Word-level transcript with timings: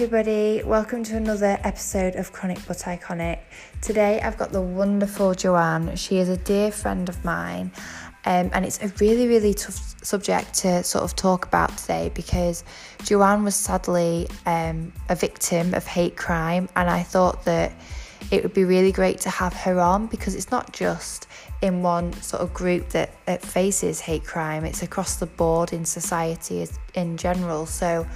Everybody. 0.00 0.62
Welcome 0.62 1.02
to 1.02 1.16
another 1.16 1.58
episode 1.64 2.14
of 2.14 2.30
Chronic 2.30 2.60
but 2.68 2.76
Iconic. 2.76 3.40
Today, 3.82 4.20
I've 4.20 4.38
got 4.38 4.52
the 4.52 4.60
wonderful 4.60 5.34
Joanne. 5.34 5.96
She 5.96 6.18
is 6.18 6.28
a 6.28 6.36
dear 6.36 6.70
friend 6.70 7.08
of 7.08 7.24
mine, 7.24 7.72
um, 8.24 8.48
and 8.52 8.64
it's 8.64 8.80
a 8.80 8.86
really, 9.00 9.26
really 9.26 9.54
tough 9.54 9.96
subject 10.04 10.54
to 10.60 10.84
sort 10.84 11.02
of 11.02 11.16
talk 11.16 11.46
about 11.46 11.76
today 11.76 12.12
because 12.14 12.62
Joanne 13.02 13.42
was 13.42 13.56
sadly 13.56 14.28
um, 14.46 14.92
a 15.08 15.16
victim 15.16 15.74
of 15.74 15.84
hate 15.84 16.16
crime, 16.16 16.68
and 16.76 16.88
I 16.88 17.02
thought 17.02 17.44
that 17.46 17.72
it 18.30 18.44
would 18.44 18.54
be 18.54 18.64
really 18.64 18.92
great 18.92 19.18
to 19.22 19.30
have 19.30 19.52
her 19.52 19.80
on 19.80 20.06
because 20.06 20.36
it's 20.36 20.52
not 20.52 20.72
just 20.72 21.26
in 21.60 21.82
one 21.82 22.12
sort 22.22 22.40
of 22.40 22.54
group 22.54 22.90
that, 22.90 23.10
that 23.26 23.42
faces 23.42 23.98
hate 23.98 24.24
crime, 24.24 24.64
it's 24.64 24.84
across 24.84 25.16
the 25.16 25.26
board 25.26 25.72
in 25.72 25.84
society 25.84 26.64
in 26.94 27.16
general. 27.16 27.66
So 27.66 28.06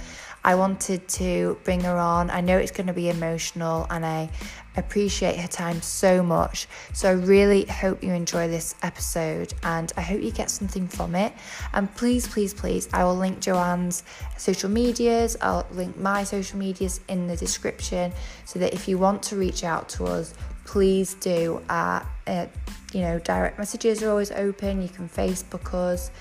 I 0.43 0.55
wanted 0.55 1.07
to 1.09 1.57
bring 1.63 1.81
her 1.81 1.97
on. 1.97 2.29
I 2.29 2.41
know 2.41 2.57
it's 2.57 2.71
going 2.71 2.87
to 2.87 2.93
be 2.93 3.09
emotional 3.09 3.87
and 3.89 4.05
I 4.05 4.29
appreciate 4.75 5.37
her 5.39 5.47
time 5.47 5.81
so 5.81 6.23
much. 6.23 6.67
So 6.93 7.09
I 7.09 7.13
really 7.13 7.65
hope 7.65 8.03
you 8.03 8.11
enjoy 8.11 8.47
this 8.47 8.75
episode 8.81 9.53
and 9.63 9.91
I 9.95 10.01
hope 10.01 10.21
you 10.21 10.31
get 10.31 10.49
something 10.49 10.87
from 10.87 11.15
it. 11.15 11.33
And 11.73 11.93
please, 11.95 12.27
please, 12.27 12.53
please, 12.53 12.89
I 12.91 13.03
will 13.03 13.15
link 13.15 13.39
Joanne's 13.39 14.03
social 14.37 14.69
medias, 14.69 15.37
I'll 15.41 15.65
link 15.71 15.97
my 15.97 16.23
social 16.23 16.59
medias 16.59 16.99
in 17.07 17.27
the 17.27 17.37
description 17.37 18.11
so 18.45 18.59
that 18.59 18.73
if 18.73 18.87
you 18.87 18.97
want 18.97 19.23
to 19.23 19.35
reach 19.35 19.63
out 19.63 19.89
to 19.89 20.05
us, 20.05 20.33
please 20.65 21.13
do. 21.15 21.61
Uh, 21.69 22.03
uh, 22.27 22.47
you 22.93 23.01
know, 23.01 23.19
direct 23.19 23.57
messages 23.57 24.01
are 24.03 24.09
always 24.09 24.31
open. 24.31 24.81
You 24.81 24.89
can 24.89 25.09
Facebook 25.09 25.73
us. 25.73 26.11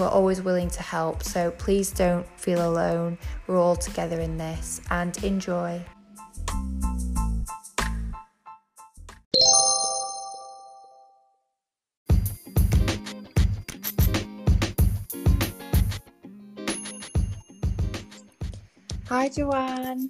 We're 0.00 0.08
always 0.08 0.40
willing 0.40 0.70
to 0.70 0.82
help, 0.82 1.22
so 1.22 1.50
please 1.50 1.90
don't 1.90 2.26
feel 2.40 2.66
alone. 2.66 3.18
We're 3.46 3.60
all 3.60 3.76
together 3.76 4.18
in 4.18 4.38
this 4.38 4.80
and 4.90 5.14
enjoy. 5.22 5.84
Hi, 19.06 19.28
Joanne. 19.28 20.08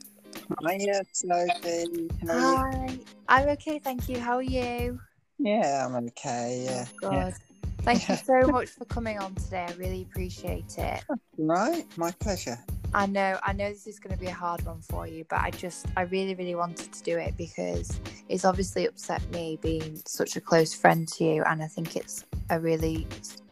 Hiya, 0.68 1.02
Sophie. 1.10 2.08
Hi. 2.28 2.96
I'm 3.28 3.48
okay, 3.48 3.80
thank 3.80 4.08
you. 4.08 4.20
How 4.20 4.36
are 4.36 4.42
you? 4.42 5.00
Yeah, 5.38 5.84
I'm 5.84 5.96
okay. 6.10 6.62
Yeah. 6.64 6.86
Oh, 7.02 7.10
good. 7.10 7.34
Thank 7.82 8.08
you 8.08 8.16
so 8.24 8.40
much 8.48 8.68
for 8.68 8.84
coming 8.84 9.18
on 9.18 9.34
today. 9.34 9.66
I 9.68 9.72
really 9.74 10.02
appreciate 10.02 10.78
it. 10.78 11.04
Right, 11.38 11.86
my 11.96 12.10
pleasure. 12.12 12.58
I 12.92 13.06
know, 13.06 13.38
I 13.44 13.52
know 13.52 13.68
this 13.68 13.86
is 13.86 14.00
going 14.00 14.16
to 14.16 14.20
be 14.20 14.26
a 14.26 14.34
hard 14.34 14.64
one 14.66 14.80
for 14.80 15.06
you, 15.06 15.24
but 15.28 15.40
I 15.40 15.50
just, 15.50 15.86
I 15.96 16.02
really, 16.02 16.34
really 16.34 16.56
wanted 16.56 16.92
to 16.92 17.02
do 17.02 17.16
it 17.18 17.36
because 17.36 18.00
it's 18.28 18.44
obviously 18.44 18.86
upset 18.86 19.22
me 19.30 19.58
being 19.62 20.02
such 20.06 20.36
a 20.36 20.40
close 20.40 20.74
friend 20.74 21.06
to 21.08 21.24
you, 21.24 21.44
and 21.44 21.62
I 21.62 21.68
think 21.68 21.96
it's 21.96 22.24
a 22.50 22.58
really 22.58 23.06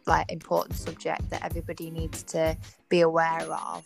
like 0.05 0.29
important 0.31 0.77
subject 0.77 1.29
that 1.29 1.45
everybody 1.45 1.89
needs 1.89 2.23
to 2.23 2.57
be 2.89 3.01
aware 3.01 3.41
of. 3.41 3.85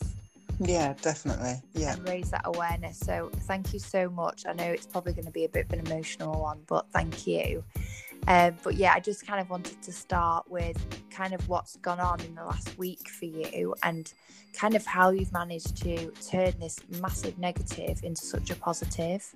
Yeah, 0.59 0.93
definitely. 1.01 1.61
Yeah. 1.73 1.93
And 1.93 2.07
raise 2.07 2.31
that 2.31 2.43
awareness. 2.45 2.99
So 2.99 3.29
thank 3.41 3.73
you 3.73 3.79
so 3.79 4.09
much. 4.09 4.45
I 4.47 4.53
know 4.53 4.65
it's 4.65 4.85
probably 4.85 5.13
going 5.13 5.25
to 5.25 5.31
be 5.31 5.45
a 5.45 5.49
bit 5.49 5.65
of 5.65 5.73
an 5.73 5.85
emotional 5.85 6.39
one, 6.39 6.61
but 6.67 6.85
thank 6.93 7.27
you. 7.27 7.63
Um, 8.27 8.55
but 8.63 8.75
yeah, 8.75 8.93
I 8.93 8.99
just 8.99 9.27
kind 9.27 9.39
of 9.39 9.49
wanted 9.49 9.81
to 9.81 9.91
start 9.91 10.49
with 10.49 10.77
kind 11.09 11.33
of 11.33 11.47
what's 11.49 11.75
gone 11.77 11.99
on 11.99 12.21
in 12.21 12.35
the 12.35 12.43
last 12.43 12.77
week 12.77 13.09
for 13.09 13.25
you 13.25 13.75
and 13.83 14.11
kind 14.53 14.75
of 14.75 14.85
how 14.85 15.09
you've 15.09 15.33
managed 15.33 15.77
to 15.83 16.11
turn 16.29 16.53
this 16.59 16.79
massive 17.01 17.37
negative 17.37 18.03
into 18.03 18.23
such 18.23 18.49
a 18.49 18.55
positive. 18.55 19.35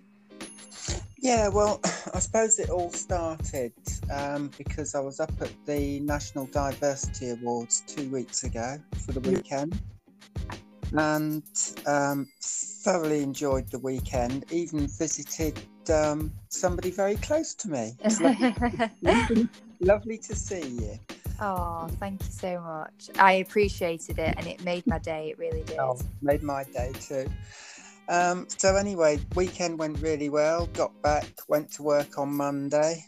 Yeah, 1.18 1.50
well, 1.50 1.82
I 2.14 2.20
suppose 2.20 2.60
it 2.60 2.70
all 2.70 2.92
started 2.92 3.74
um, 4.12 4.52
because 4.58 4.96
I 4.96 5.00
was 5.00 5.20
up 5.20 5.34
at 5.42 5.52
the 5.66 6.00
National 6.02 6.46
Diversity 6.48 7.32
Awards 7.32 7.84
two 7.88 8.10
weeks 8.10 8.44
ago 8.44 8.78
for 9.06 9.12
the 9.12 9.20
weekend 9.22 9.80
and 10.94 11.44
um, 11.86 12.28
thoroughly 12.42 13.24
enjoyed 13.24 13.70
the 13.70 13.80
weekend, 13.80 14.46
even 14.52 14.88
visited 14.88 15.60
um, 15.90 16.32
somebody 16.50 16.92
very 16.92 17.16
close 17.16 17.54
to 17.56 17.70
me. 17.70 17.94
Lovely, 18.20 18.56
lovely, 19.02 19.50
lovely, 19.80 20.18
to 20.18 20.36
see 20.36 20.68
you. 20.68 21.00
Oh, 21.40 21.88
thank 22.00 22.24
you 22.24 22.32
so 22.32 22.60
much. 22.62 23.10
I 23.20 23.34
appreciated 23.34 24.18
it 24.18 24.34
and 24.38 24.48
it 24.48 24.64
made 24.64 24.88
my 24.88 24.98
day. 24.98 25.30
It 25.30 25.38
really 25.38 25.64
did. 25.64 25.78
Oh, 25.80 26.00
made 26.22 26.42
my 26.42 26.64
day 26.64 26.92
too. 27.00 27.30
Um, 28.10 28.48
so, 28.50 28.76
anyway, 28.76 29.20
weekend 29.36 29.78
went 29.78 30.00
really 30.00 30.30
well. 30.30 30.68
Got 30.68 31.00
back, 31.02 31.28
went 31.48 31.72
to 31.74 31.84
work 31.84 32.18
on 32.18 32.34
Monday. 32.34 33.06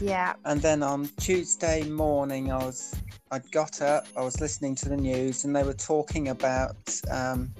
Yeah. 0.00 0.34
And 0.44 0.60
then 0.60 0.82
on 0.82 1.08
Tuesday 1.20 1.84
morning, 1.84 2.50
I 2.50 2.56
was 2.56 2.94
I'd 3.32 3.50
got 3.50 3.80
up, 3.80 4.06
I 4.14 4.20
was 4.20 4.42
listening 4.42 4.74
to 4.74 4.90
the 4.90 4.96
news, 4.96 5.44
and 5.44 5.56
they 5.56 5.62
were 5.62 5.72
talking 5.72 6.28
about 6.28 6.76
um, 7.10 7.50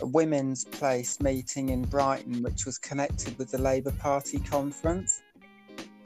a 0.00 0.06
women's 0.06 0.64
place 0.64 1.20
meeting 1.20 1.68
in 1.68 1.82
Brighton, 1.82 2.42
which 2.42 2.64
was 2.64 2.78
connected 2.78 3.36
with 3.36 3.50
the 3.50 3.58
Labour 3.58 3.92
Party 3.92 4.38
conference. 4.38 5.20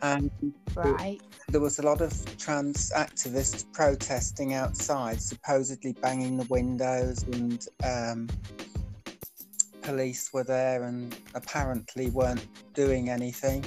And 0.02 0.28
right. 0.74 1.20
there 1.48 1.60
was 1.60 1.78
a 1.78 1.82
lot 1.82 2.00
of 2.00 2.36
trans 2.36 2.90
activists 2.96 3.64
protesting 3.72 4.54
outside, 4.54 5.22
supposedly 5.22 5.92
banging 5.92 6.36
the 6.36 6.46
windows, 6.50 7.22
and 7.32 7.64
um, 7.84 8.28
police 9.82 10.32
were 10.32 10.44
there 10.44 10.82
and 10.82 11.16
apparently 11.36 12.10
weren't 12.10 12.44
doing 12.74 13.08
anything. 13.08 13.64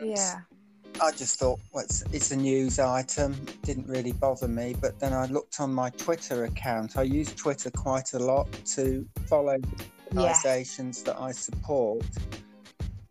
Yeah. 0.00 0.40
I 1.00 1.10
just 1.10 1.38
thought, 1.38 1.60
well, 1.72 1.84
it's, 1.84 2.02
it's, 2.12 2.30
a 2.30 2.36
news 2.36 2.78
item. 2.78 3.34
Didn't 3.62 3.88
really 3.88 4.12
bother 4.12 4.48
me. 4.48 4.76
But 4.80 4.98
then 5.00 5.12
I 5.12 5.26
looked 5.26 5.60
on 5.60 5.74
my 5.74 5.90
Twitter 5.90 6.44
account. 6.44 6.96
I 6.96 7.02
use 7.02 7.32
Twitter 7.34 7.70
quite 7.70 8.14
a 8.14 8.18
lot 8.18 8.46
to 8.74 9.06
follow 9.26 9.58
organisations 10.16 11.02
yeah. 11.04 11.12
that 11.12 11.20
I 11.20 11.32
support 11.32 12.06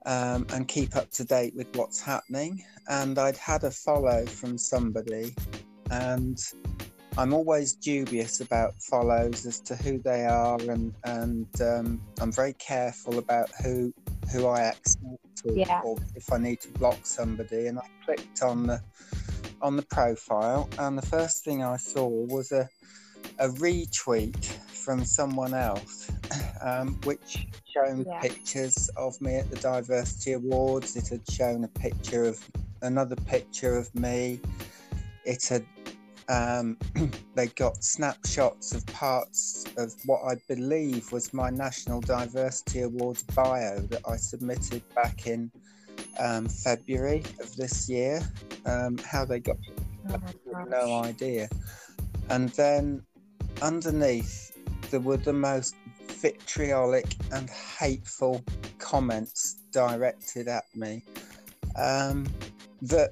um, 0.05 0.45
and 0.53 0.67
keep 0.67 0.95
up 0.95 1.11
to 1.11 1.23
date 1.23 1.55
with 1.55 1.75
what's 1.75 2.01
happening. 2.01 2.63
And 2.89 3.17
I'd 3.17 3.37
had 3.37 3.63
a 3.63 3.71
follow 3.71 4.25
from 4.25 4.57
somebody, 4.57 5.35
and 5.89 6.37
I'm 7.17 7.33
always 7.33 7.73
dubious 7.73 8.41
about 8.41 8.73
follows 8.81 9.45
as 9.45 9.59
to 9.61 9.75
who 9.75 9.99
they 9.99 10.25
are, 10.25 10.59
and 10.59 10.93
and 11.05 11.61
um, 11.61 12.01
I'm 12.19 12.31
very 12.31 12.53
careful 12.53 13.19
about 13.19 13.49
who 13.63 13.93
who 14.33 14.47
I 14.47 14.61
accept 14.61 15.05
or, 15.45 15.53
yeah. 15.53 15.81
or, 15.85 15.97
if 16.15 16.33
I 16.33 16.37
need 16.37 16.59
to 16.61 16.69
block 16.69 17.05
somebody. 17.05 17.67
And 17.67 17.79
I 17.79 17.87
clicked 18.03 18.41
on 18.41 18.67
the 18.67 18.81
on 19.61 19.77
the 19.77 19.83
profile, 19.83 20.69
and 20.77 20.97
the 20.97 21.05
first 21.05 21.45
thing 21.45 21.63
I 21.63 21.77
saw 21.77 22.07
was 22.07 22.51
a 22.51 22.67
a 23.39 23.47
retweet 23.47 24.45
from 24.45 25.05
someone 25.05 25.53
else, 25.53 26.11
um, 26.61 26.99
which 27.03 27.47
shown 27.73 28.05
yeah. 28.05 28.19
pictures 28.19 28.89
of 28.97 29.19
me 29.21 29.35
at 29.35 29.49
the 29.49 29.55
Diversity 29.57 30.33
Awards. 30.33 30.95
It 30.95 31.07
had 31.07 31.29
shown 31.29 31.63
a 31.63 31.67
picture 31.67 32.25
of 32.25 32.43
another 32.81 33.15
picture 33.15 33.77
of 33.77 33.93
me. 33.95 34.41
It 35.25 35.47
had 35.47 35.65
um, 36.29 36.77
they 37.35 37.47
got 37.47 37.83
snapshots 37.83 38.73
of 38.73 38.85
parts 38.87 39.65
of 39.77 39.93
what 40.05 40.21
I 40.25 40.35
believe 40.47 41.11
was 41.11 41.33
my 41.33 41.49
National 41.49 42.01
Diversity 42.01 42.81
Awards 42.81 43.23
bio 43.23 43.79
that 43.79 44.01
I 44.07 44.15
submitted 44.15 44.81
back 44.95 45.27
in 45.27 45.51
um, 46.19 46.47
February 46.47 47.23
of 47.39 47.55
this 47.55 47.89
year. 47.89 48.21
Um, 48.65 48.97
how 48.97 49.25
they 49.25 49.39
got 49.39 49.57
oh 50.09 50.63
no 50.67 51.01
idea. 51.03 51.49
And 52.29 52.49
then 52.49 53.03
underneath, 53.61 54.57
there 54.89 54.99
were 54.99 55.17
the 55.17 55.33
most 55.33 55.75
vitriolic 56.07 57.15
and 57.31 57.49
hateful 57.49 58.43
comments 58.79 59.57
directed 59.71 60.47
at 60.47 60.63
me 60.75 61.03
um, 61.75 62.25
that 62.81 63.11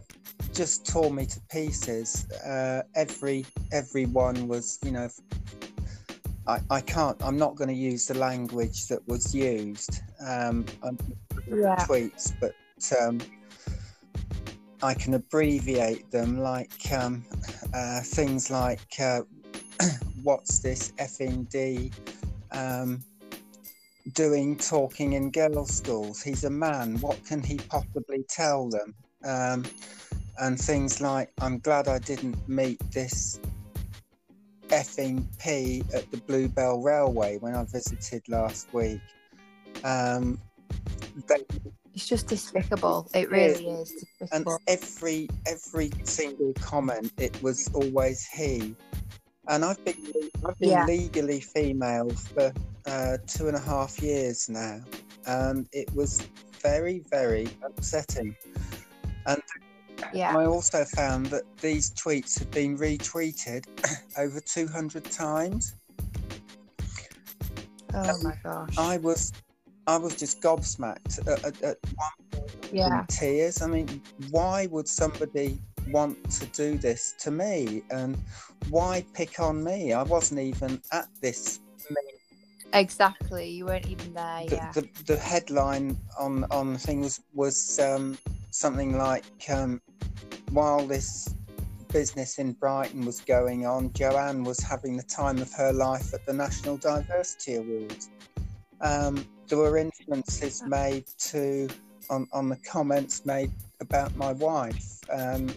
just 0.53 0.85
tore 0.85 1.11
me 1.11 1.25
to 1.25 1.39
pieces. 1.51 2.29
Uh, 2.31 2.83
every 2.95 3.45
everyone 3.71 4.47
was, 4.47 4.79
you 4.83 4.91
know, 4.91 5.09
I, 6.47 6.59
I 6.69 6.81
can't. 6.81 7.17
I'm 7.23 7.37
not 7.37 7.55
going 7.55 7.69
to 7.69 7.75
use 7.75 8.07
the 8.07 8.17
language 8.17 8.87
that 8.87 9.07
was 9.07 9.33
used. 9.33 10.01
Um, 10.25 10.65
yeah. 11.47 11.75
tweets, 11.87 12.33
but 12.39 12.53
um, 13.01 13.19
I 14.83 14.93
can 14.93 15.13
abbreviate 15.13 16.09
them 16.11 16.39
like 16.39 16.71
um, 16.91 17.23
uh, 17.73 18.01
things 18.01 18.49
like 18.49 18.99
uh, 18.99 19.21
what's 20.23 20.59
this 20.59 20.91
FND 20.97 21.93
um, 22.51 23.03
doing 24.13 24.57
talking 24.57 25.13
in 25.13 25.31
girls' 25.31 25.71
schools? 25.75 26.21
He's 26.21 26.43
a 26.43 26.49
man. 26.49 26.97
What 26.99 27.23
can 27.25 27.41
he 27.41 27.57
possibly 27.57 28.23
tell 28.27 28.69
them? 28.69 28.95
Um, 29.23 29.65
and 30.41 30.59
things 30.59 30.99
like 30.99 31.31
I'm 31.39 31.59
glad 31.59 31.87
I 31.87 31.99
didn't 31.99 32.35
meet 32.49 32.79
this 32.91 33.39
effing 34.69 35.25
pee 35.39 35.83
at 35.93 36.09
the 36.11 36.17
Bluebell 36.17 36.81
Railway 36.81 37.37
when 37.37 37.55
I 37.55 37.63
visited 37.65 38.27
last 38.27 38.73
week. 38.73 39.01
Um, 39.83 40.39
they, 41.27 41.45
it's 41.93 42.07
just 42.07 42.27
despicable. 42.27 43.07
It 43.13 43.29
really 43.29 43.67
is 43.67 43.91
despicable. 43.91 44.57
And 44.67 44.81
every 44.81 45.29
every 45.45 45.91
single 46.03 46.53
comment, 46.53 47.11
it 47.17 47.41
was 47.43 47.69
always 47.73 48.25
he. 48.25 48.75
And 49.47 49.63
I've 49.63 49.83
been 49.85 49.95
I've 50.43 50.57
been 50.57 50.69
yeah. 50.69 50.85
legally 50.85 51.39
female 51.39 52.09
for 52.09 52.51
uh, 52.87 53.17
two 53.27 53.47
and 53.47 53.55
a 53.55 53.59
half 53.59 54.01
years 54.01 54.49
now, 54.49 54.79
and 55.27 55.67
it 55.71 55.93
was 55.93 56.27
very 56.61 57.03
very 57.11 57.47
upsetting. 57.63 58.35
And 59.27 59.41
yeah. 60.13 60.37
I 60.37 60.45
also 60.45 60.83
found 60.85 61.27
that 61.27 61.43
these 61.57 61.91
tweets 61.91 62.39
have 62.39 62.51
been 62.51 62.77
retweeted 62.77 63.65
over 64.17 64.39
200 64.39 65.05
times. 65.05 65.75
Oh 67.93 68.09
um, 68.09 68.23
my 68.23 68.33
gosh. 68.43 68.77
I 68.77 68.97
was 68.97 69.33
I 69.87 69.97
was 69.97 70.15
just 70.15 70.41
gobsmacked 70.41 71.27
at, 71.27 71.43
at, 71.43 71.61
at 71.63 71.77
one 71.95 72.41
yeah. 72.71 73.05
tears. 73.09 73.61
I 73.61 73.67
mean, 73.67 74.01
why 74.29 74.67
would 74.67 74.87
somebody 74.87 75.59
want 75.89 76.29
to 76.31 76.45
do 76.47 76.77
this 76.77 77.15
to 77.19 77.31
me? 77.31 77.83
And 77.89 78.17
why 78.69 79.03
pick 79.13 79.39
on 79.39 79.63
me? 79.63 79.93
I 79.93 80.03
wasn't 80.03 80.39
even 80.39 80.81
at 80.91 81.07
this 81.19 81.59
Exactly, 82.73 83.49
you 83.49 83.65
weren't 83.65 83.87
even 83.87 84.13
there. 84.13 84.43
The, 84.47 84.55
yeah. 84.55 84.71
The, 84.71 84.87
the 85.05 85.17
headline 85.17 85.97
on 86.19 86.45
on 86.51 86.73
the 86.73 86.79
thing 86.79 87.01
was 87.01 87.21
was 87.33 87.79
um, 87.79 88.17
something 88.51 88.97
like 88.97 89.25
um, 89.49 89.81
while 90.51 90.85
this 90.85 91.33
business 91.91 92.39
in 92.39 92.53
Brighton 92.53 93.05
was 93.05 93.19
going 93.21 93.65
on, 93.65 93.91
Joanne 93.93 94.43
was 94.43 94.59
having 94.59 94.95
the 94.95 95.03
time 95.03 95.41
of 95.41 95.51
her 95.53 95.73
life 95.73 96.13
at 96.13 96.25
the 96.25 96.33
National 96.33 96.77
Diversity 96.77 97.55
Awards. 97.55 98.09
Um, 98.79 99.25
there 99.47 99.57
were 99.57 99.77
inferences 99.77 100.63
made 100.65 101.05
to 101.19 101.67
on, 102.09 102.27
on 102.31 102.49
the 102.49 102.57
comments 102.57 103.25
made 103.25 103.51
about 103.79 104.15
my 104.15 104.33
wife. 104.33 104.99
Um, 105.11 105.49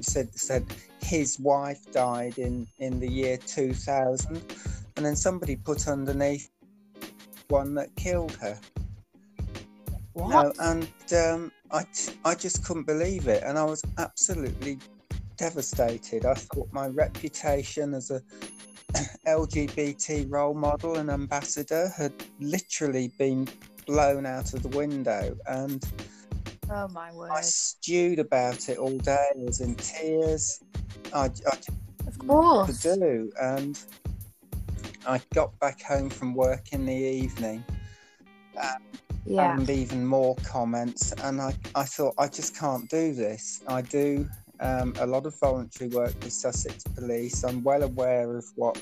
said 0.00 0.36
said 0.36 0.64
his 1.00 1.38
wife 1.38 1.80
died 1.92 2.38
in 2.38 2.66
in 2.78 2.98
the 2.98 3.08
year 3.08 3.36
2000, 3.36 4.42
and 4.96 5.06
then 5.06 5.16
somebody 5.16 5.56
put 5.56 5.86
underneath 5.88 6.50
one 7.48 7.74
that 7.74 7.94
killed 7.96 8.32
her. 8.36 8.58
What? 10.12 10.30
No, 10.30 10.52
and 10.60 10.88
um, 11.12 11.52
I, 11.70 11.84
I 12.24 12.34
just 12.34 12.64
couldn't 12.64 12.86
believe 12.86 13.28
it. 13.28 13.42
And 13.42 13.58
I 13.58 13.64
was 13.64 13.82
absolutely 13.98 14.78
devastated. 15.36 16.24
I 16.24 16.34
thought 16.34 16.68
my 16.72 16.88
reputation 16.88 17.92
as 17.92 18.10
a 18.10 18.22
LGBT 19.26 20.26
role 20.30 20.54
model 20.54 20.96
and 20.96 21.10
ambassador 21.10 21.92
had 21.96 22.12
literally 22.40 23.12
been 23.18 23.46
blown 23.86 24.26
out 24.26 24.54
of 24.54 24.62
the 24.62 24.68
window. 24.76 25.36
And 25.46 25.84
oh 26.70 26.88
my 26.88 27.12
word, 27.12 27.30
I 27.30 27.40
stewed 27.42 28.18
about 28.18 28.68
it 28.68 28.78
all 28.78 28.96
day. 28.98 29.26
I 29.34 29.38
was 29.38 29.60
in 29.60 29.74
tears. 29.76 30.60
I, 31.12 31.30
I 31.46 31.58
of 32.06 32.18
course 32.18 32.82
to 32.82 32.94
do, 32.94 33.32
and 33.40 33.78
I 35.06 35.20
got 35.34 35.58
back 35.58 35.82
home 35.82 36.10
from 36.10 36.34
work 36.34 36.72
in 36.72 36.86
the 36.86 36.94
evening. 36.94 37.64
Um, 38.60 38.82
yeah. 39.26 39.54
and 39.54 39.68
even 39.68 40.06
more 40.06 40.36
comments. 40.44 41.12
And 41.12 41.40
I, 41.40 41.54
I 41.74 41.84
thought, 41.84 42.14
I 42.18 42.28
just 42.28 42.56
can't 42.56 42.88
do 42.88 43.12
this. 43.12 43.62
I 43.66 43.82
do 43.82 44.28
um, 44.60 44.94
a 45.00 45.06
lot 45.06 45.26
of 45.26 45.38
voluntary 45.38 45.90
work 45.90 46.14
with 46.22 46.32
Sussex 46.32 46.84
Police. 46.84 47.44
I'm 47.44 47.62
well 47.62 47.82
aware 47.82 48.36
of 48.36 48.44
what 48.54 48.80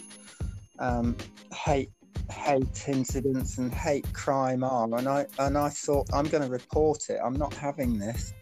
um, 0.78 1.16
hate 1.52 1.90
hate 2.30 2.88
incidents 2.88 3.58
and 3.58 3.72
hate 3.72 4.10
crime 4.12 4.64
are, 4.64 4.84
and 4.96 5.08
I 5.08 5.26
and 5.38 5.58
I 5.58 5.68
thought 5.68 6.08
I'm 6.12 6.26
going 6.26 6.42
to 6.42 6.48
report 6.48 7.10
it. 7.10 7.18
I'm 7.22 7.34
not 7.34 7.54
having 7.54 7.98
this. 7.98 8.32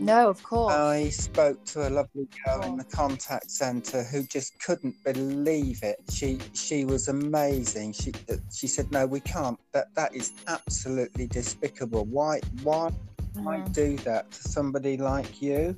No, 0.00 0.28
of 0.28 0.42
course. 0.42 0.72
I 0.72 1.08
spoke 1.08 1.64
to 1.66 1.88
a 1.88 1.90
lovely 1.90 2.28
girl 2.44 2.62
in 2.62 2.76
the 2.76 2.84
contact 2.84 3.50
centre 3.50 4.04
who 4.04 4.22
just 4.22 4.58
couldn't 4.60 4.94
believe 5.04 5.82
it. 5.82 5.98
She 6.10 6.38
she 6.54 6.84
was 6.84 7.08
amazing. 7.08 7.92
She 7.94 8.12
she 8.54 8.68
said, 8.68 8.92
"No, 8.92 9.06
we 9.06 9.20
can't. 9.20 9.58
That 9.72 9.92
that 9.96 10.14
is 10.14 10.32
absolutely 10.46 11.26
despicable. 11.26 12.04
Why 12.04 12.40
why 12.62 12.90
mm. 13.34 13.44
why 13.44 13.60
do 13.68 13.96
that 13.98 14.30
to 14.30 14.48
somebody 14.48 14.96
like 14.96 15.42
you?" 15.42 15.76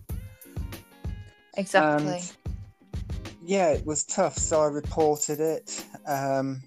Exactly. 1.56 2.12
And, 2.12 2.32
yeah, 3.42 3.70
it 3.70 3.84
was 3.86 4.04
tough. 4.04 4.36
So 4.36 4.60
I 4.60 4.66
reported 4.66 5.40
it. 5.40 5.84
Um, 6.06 6.62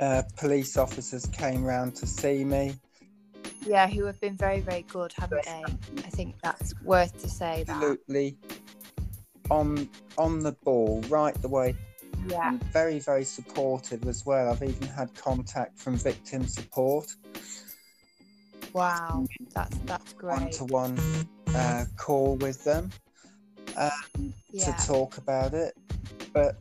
uh, 0.00 0.22
police 0.36 0.76
officers 0.76 1.26
came 1.26 1.64
round 1.64 1.94
to 1.96 2.06
see 2.06 2.44
me. 2.44 2.74
Yeah, 3.66 3.88
who 3.88 4.04
have 4.04 4.20
been 4.20 4.36
very, 4.36 4.60
very 4.60 4.82
good, 4.82 5.12
haven't 5.16 5.44
they? 5.44 5.64
I 5.98 6.10
think 6.10 6.36
that's 6.42 6.74
worth 6.82 7.20
to 7.22 7.28
say. 7.28 7.64
That. 7.66 7.76
Absolutely 7.76 8.36
on 9.50 9.88
on 10.18 10.40
the 10.40 10.52
ball, 10.64 11.02
right 11.08 11.40
the 11.42 11.48
way. 11.48 11.76
Yeah. 12.26 12.48
And 12.48 12.62
very, 12.64 13.00
very 13.00 13.24
supportive 13.24 14.06
as 14.08 14.24
well. 14.24 14.50
I've 14.50 14.62
even 14.62 14.88
had 14.88 15.14
contact 15.14 15.78
from 15.78 15.96
victim 15.96 16.46
support. 16.46 17.14
Wow, 18.72 19.26
that's 19.54 19.76
that's 19.84 20.12
great. 20.14 20.40
One 20.40 20.50
to 20.50 20.64
one 20.64 21.88
call 21.96 22.36
with 22.36 22.64
them 22.64 22.90
um, 23.76 24.34
yeah. 24.50 24.64
to 24.64 24.86
talk 24.86 25.18
about 25.18 25.54
it, 25.54 25.74
but 26.32 26.56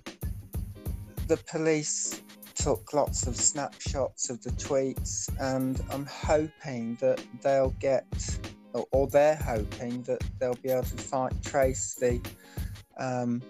the 1.27 1.37
police 1.37 2.21
took 2.55 2.93
lots 2.93 3.27
of 3.27 3.35
snapshots 3.35 4.29
of 4.29 4.41
the 4.43 4.51
tweets, 4.51 5.29
and 5.39 5.81
I'm 5.91 6.05
hoping 6.05 6.95
that 7.01 7.23
they'll 7.41 7.75
get, 7.79 8.05
or, 8.73 8.85
or 8.91 9.07
they're 9.07 9.35
hoping 9.35 10.03
that 10.03 10.23
they'll 10.39 10.55
be 10.55 10.69
able 10.69 10.83
to 10.83 10.97
find, 10.97 11.43
trace 11.43 11.95
the 11.95 12.21
um, 12.97 13.41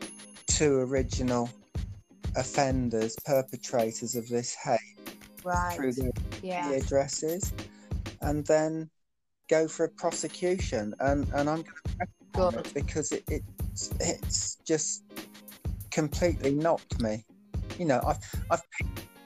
two 0.47 0.79
original 0.79 1.49
offenders, 2.35 3.15
perpetrators 3.25 4.15
of 4.15 4.27
this 4.29 4.55
hate, 4.55 4.79
right. 5.43 5.75
through 5.75 5.93
their 5.93 6.11
yeah. 6.41 6.71
addresses, 6.71 7.53
and 8.21 8.45
then 8.45 8.89
go 9.49 9.67
for 9.67 9.85
a 9.85 9.89
prosecution. 9.89 10.93
And 10.99 11.27
and 11.33 11.49
I'm 11.49 11.63
going 12.33 12.63
to 12.63 12.73
because 12.73 13.11
it, 13.11 13.23
it's 13.29 13.93
it's 13.99 14.55
just 14.65 15.03
completely 15.91 16.53
knocked 16.53 16.99
me 16.99 17.23
you 17.79 17.85
know, 17.85 18.01
I've, 18.05 18.17
I've, 18.51 18.61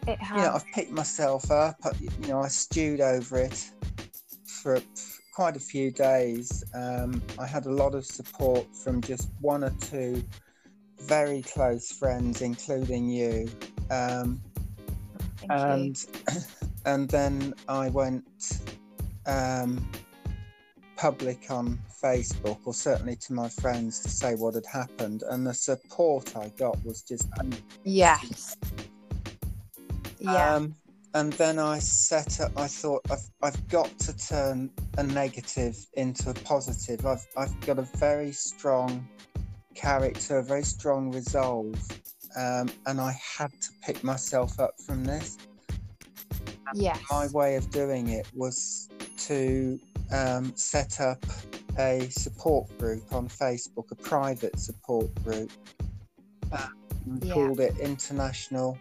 it 0.08 0.22
has. 0.22 0.38
you 0.38 0.48
know, 0.48 0.54
I've 0.56 0.66
picked 0.68 0.92
myself 0.92 1.52
up. 1.52 1.76
You 2.02 2.28
know, 2.28 2.42
I 2.42 2.48
stewed 2.48 3.02
over 3.02 3.40
it 3.40 3.72
for 4.46 4.82
quite 5.34 5.56
a 5.56 5.60
few 5.60 5.92
days. 5.92 6.64
Um, 6.74 7.22
I 7.38 7.46
had 7.46 7.66
a 7.66 7.72
lot 7.72 7.94
of 7.94 8.06
support 8.06 8.66
from 8.76 9.02
just 9.02 9.30
one 9.42 9.64
or 9.64 9.74
two 9.82 10.24
very 11.02 11.42
close 11.42 11.92
friends, 11.92 12.42
including 12.42 13.10
you. 13.10 13.48
Um, 13.92 14.42
and 15.50 16.04
you. 16.34 16.42
and 16.86 17.08
then 17.10 17.54
I 17.68 17.90
went 17.90 18.62
um, 19.26 19.88
public 20.96 21.52
on 21.52 21.80
Facebook, 22.04 22.60
or 22.66 22.74
certainly 22.74 23.16
to 23.18 23.34
my 23.34 23.50
friends, 23.50 24.00
to 24.02 24.10
say 24.10 24.36
what 24.36 24.56
had 24.56 24.66
happened, 24.66 25.24
and 25.30 25.46
the 25.46 25.54
support 25.54 26.36
I 26.36 26.50
got 26.58 26.84
was 26.84 27.02
just 27.02 27.28
yes, 27.84 28.58
yeah. 30.19 30.55
Um, 30.55 30.75
and 31.13 31.33
then 31.33 31.57
I 31.57 31.79
set 31.79 32.39
up. 32.41 32.51
I 32.57 32.67
thought 32.67 33.01
I've 33.09 33.29
I've 33.41 33.67
got 33.69 33.97
to 34.00 34.15
turn 34.15 34.69
a 34.97 35.03
negative 35.03 35.77
into 35.93 36.29
a 36.29 36.33
positive. 36.33 37.05
I've 37.05 37.25
I've 37.36 37.59
got 37.62 37.79
a 37.79 37.88
very 37.97 38.31
strong 38.31 39.07
character, 39.74 40.38
a 40.38 40.43
very 40.43 40.63
strong 40.63 41.12
resolve, 41.12 41.75
um, 42.38 42.69
and 42.86 43.00
I 43.00 43.17
had 43.38 43.51
to 43.62 43.69
pick 43.83 44.03
myself 44.03 44.59
up 44.59 44.79
from 44.86 45.03
this. 45.03 45.38
Yes. 46.74 47.00
My 47.09 47.27
way 47.27 47.55
of 47.55 47.69
doing 47.71 48.09
it 48.09 48.27
was 48.36 48.89
to 49.19 49.79
um, 50.12 50.53
set 50.55 51.00
up 51.00 51.25
a 51.79 52.09
support 52.09 52.75
group 52.77 53.13
on 53.13 53.27
Facebook, 53.27 53.91
a 53.91 53.95
private 53.95 54.59
support 54.59 55.13
group, 55.24 55.51
um, 56.51 57.19
yeah. 57.21 57.33
called 57.33 57.59
it 57.59 57.77
International 57.79 58.77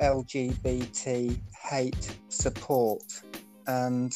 LGBT 0.00 1.38
Hate 1.70 2.16
Support. 2.28 3.22
And 3.66 4.12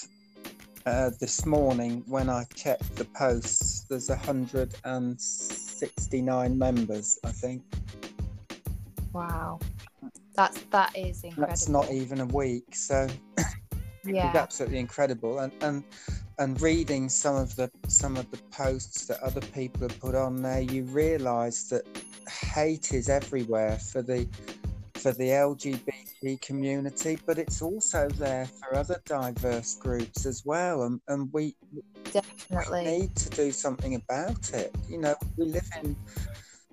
uh, 0.87 1.11
this 1.21 1.45
morning, 1.47 2.03
when 2.07 2.29
I 2.29 2.45
checked 2.55 2.97
the 2.97 3.05
posts, 3.07 3.87
there's 3.88 4.09
169 4.09 6.59
members, 6.59 7.19
I 7.25 7.31
think. 7.31 7.62
Wow, 9.12 9.61
that's 10.35 10.61
that 10.71 10.97
is 10.97 11.23
incredible. 11.23 11.49
That's 11.49 11.69
not 11.69 11.93
even 11.93 12.21
a 12.21 12.26
week, 12.26 12.75
so 12.75 13.07
yeah, 14.05 14.29
it's 14.29 14.37
absolutely 14.37 14.79
incredible. 14.79 15.38
And 15.38 15.53
and 15.61 15.85
and 16.38 16.61
reading 16.61 17.09
some 17.09 17.37
of 17.37 17.55
the 17.57 17.71
some 17.87 18.17
of 18.17 18.29
the 18.31 18.38
posts 18.50 19.07
that 19.07 19.23
other 19.23 19.41
people 19.41 19.88
have 19.88 20.00
put 20.00 20.17
on 20.17 20.43
there, 20.43 20.61
you 20.61 20.83
realise 20.85 21.69
that 21.69 21.87
hate 22.29 22.93
is 22.93 23.09
everywhere 23.09 23.79
for 23.79 24.03
the 24.03 24.29
for 25.04 25.12
the 25.12 25.28
LGBT 25.28 26.40
community, 26.40 27.18
but 27.26 27.37
it's 27.37 27.61
also 27.61 28.08
there 28.08 28.46
for 28.46 28.75
other 28.75 29.02
diverse 29.04 29.76
groups 29.76 30.25
as 30.25 30.46
well. 30.46 30.84
And, 30.84 30.99
and 31.08 31.30
we 31.30 31.54
definitely 32.11 32.84
we 32.84 32.99
need 33.00 33.16
to 33.16 33.28
do 33.28 33.52
something 33.52 33.96
about 33.96 34.54
it. 34.54 34.75
You 34.88 34.96
know, 34.96 35.14
we 35.37 35.44
live 35.44 35.68
in 35.82 35.94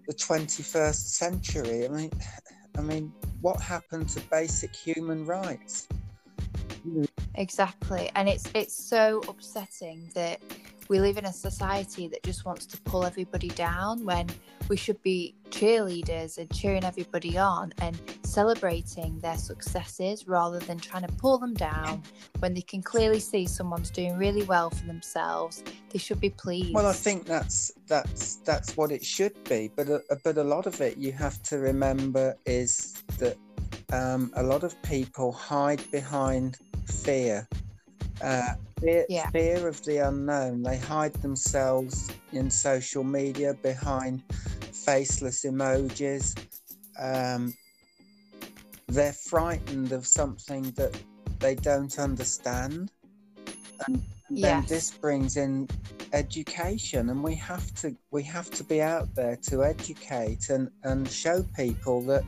the 0.08 0.14
21st 0.14 0.96
century. 0.96 1.86
I 1.86 1.90
mean, 1.90 2.12
I 2.78 2.82
mean, 2.82 3.12
what 3.42 3.60
happened 3.60 4.08
to 4.12 4.22
basic 4.32 4.74
human 4.74 5.26
rights? 5.26 5.90
Exactly, 7.36 8.12
and 8.16 8.30
it's 8.30 8.50
it's 8.56 8.74
so 8.74 9.22
upsetting 9.28 10.10
that 10.16 10.40
we 10.92 11.00
live 11.00 11.18
in 11.18 11.24
a 11.24 11.32
society 11.32 12.10
that 12.10 12.22
just 12.22 12.44
wants 12.44 12.66
to 12.66 12.78
pull 12.82 13.06
everybody 13.06 13.48
down 13.48 14.04
when 14.04 14.28
we 14.68 14.76
should 14.76 15.02
be 15.02 15.34
cheerleaders 15.50 16.38
and 16.38 16.52
cheering 16.54 16.84
everybody 16.84 17.38
on 17.38 17.72
and 17.80 17.98
celebrating 18.24 19.18
their 19.22 19.38
successes 19.38 20.28
rather 20.28 20.60
than 20.60 20.78
trying 20.78 21.08
to 21.08 21.14
pull 21.14 21.38
them 21.38 21.54
down. 21.54 22.04
When 22.40 22.54
they 22.54 22.62
can 22.62 22.82
clearly 22.84 23.22
see 23.22 23.48
someone's 23.48 23.90
doing 23.90 24.18
really 24.18 24.44
well 24.44 24.70
for 24.70 24.86
themselves 24.86 25.64
they 25.92 26.00
should 26.00 26.20
be 26.20 26.30
pleased. 26.30 26.74
Well 26.74 26.88
i 26.88 26.94
think 26.94 27.26
that's 27.26 27.72
that's 27.88 28.38
that's 28.48 28.76
what 28.76 28.92
it 28.92 29.04
should 29.04 29.42
be 29.46 29.72
but 29.76 29.88
a, 29.88 30.02
but 30.24 30.38
a 30.38 30.44
lot 30.44 30.66
of 30.66 30.80
it 30.82 30.98
you 30.98 31.14
have 31.14 31.42
to 31.44 31.58
remember 31.58 32.36
is 32.46 33.02
that 33.18 33.38
um, 33.94 34.32
a 34.36 34.44
lot 34.44 34.64
of 34.64 34.82
people 34.84 35.32
hide 35.32 35.84
behind 35.92 36.58
fear 36.86 37.48
uh, 38.22 38.54
fear, 38.82 39.06
yeah. 39.10 39.30
fear 39.30 39.68
of 39.68 39.84
the 39.86 39.98
unknown. 39.98 40.64
They 40.64 40.78
hide 40.78 41.14
themselves 41.16 42.10
in 42.34 42.50
social 42.50 43.04
media 43.04 43.54
behind 43.62 44.24
faceless 44.74 45.46
emojis. 45.46 46.38
Um, 47.00 47.54
they're 48.88 49.14
frightened 49.14 49.92
of 49.92 50.06
something 50.06 50.72
that 50.72 51.00
they 51.40 51.56
don't 51.56 51.98
understand. 51.98 52.92
And 53.88 54.04
yes. 54.30 54.42
then 54.42 54.66
this 54.68 54.92
brings 54.92 55.38
in 55.38 55.68
education 56.14 57.10
and 57.10 57.24
we 57.24 57.36
have 57.36 57.74
to 57.76 57.96
we 58.12 58.22
have 58.24 58.50
to 58.52 58.66
be 58.66 58.82
out 58.82 59.16
there 59.16 59.38
to 59.38 59.64
educate 59.64 60.50
and, 60.50 60.70
and 60.84 61.10
show 61.10 61.42
people 61.56 62.02
that 62.02 62.26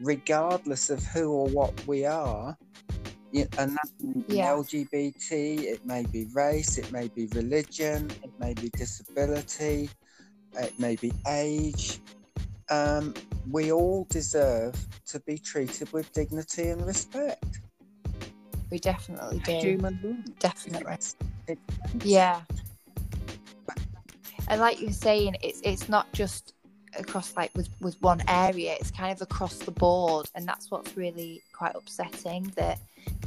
regardless 0.00 0.90
of 0.90 1.04
who 1.04 1.30
or 1.30 1.48
what 1.48 1.86
we 1.86 2.06
are, 2.06 2.56
and 3.34 3.72
that 3.72 3.88
yeah. 4.28 4.50
LGBT, 4.50 5.62
it 5.62 5.84
may 5.84 6.04
be 6.06 6.26
race, 6.32 6.78
it 6.78 6.90
may 6.92 7.08
be 7.08 7.26
religion, 7.34 8.10
it 8.22 8.30
may 8.38 8.54
be 8.54 8.70
disability, 8.70 9.90
it 10.54 10.78
may 10.78 10.96
be 10.96 11.12
age. 11.28 12.00
Um, 12.70 13.14
we 13.50 13.72
all 13.72 14.06
deserve 14.08 14.74
to 15.06 15.20
be 15.20 15.36
treated 15.36 15.92
with 15.92 16.12
dignity 16.12 16.68
and 16.68 16.86
respect. 16.86 17.60
We 18.70 18.78
definitely 18.78 19.40
do. 19.40 19.52
Human 19.52 20.24
Definitely. 20.38 20.96
yeah. 22.04 22.40
And 24.48 24.60
like 24.60 24.80
you're 24.80 24.92
saying, 24.92 25.36
it's 25.42 25.60
it's 25.62 25.88
not 25.88 26.10
just 26.12 26.54
across 26.98 27.36
like 27.36 27.50
with 27.56 27.68
with 27.80 28.00
one 28.02 28.22
area 28.28 28.76
it's 28.78 28.90
kind 28.90 29.12
of 29.12 29.20
across 29.20 29.58
the 29.58 29.70
board 29.72 30.26
and 30.36 30.46
that's 30.46 30.70
what's 30.70 30.96
really 30.96 31.42
quite 31.52 31.74
upsetting 31.74 32.52
that 32.56 32.78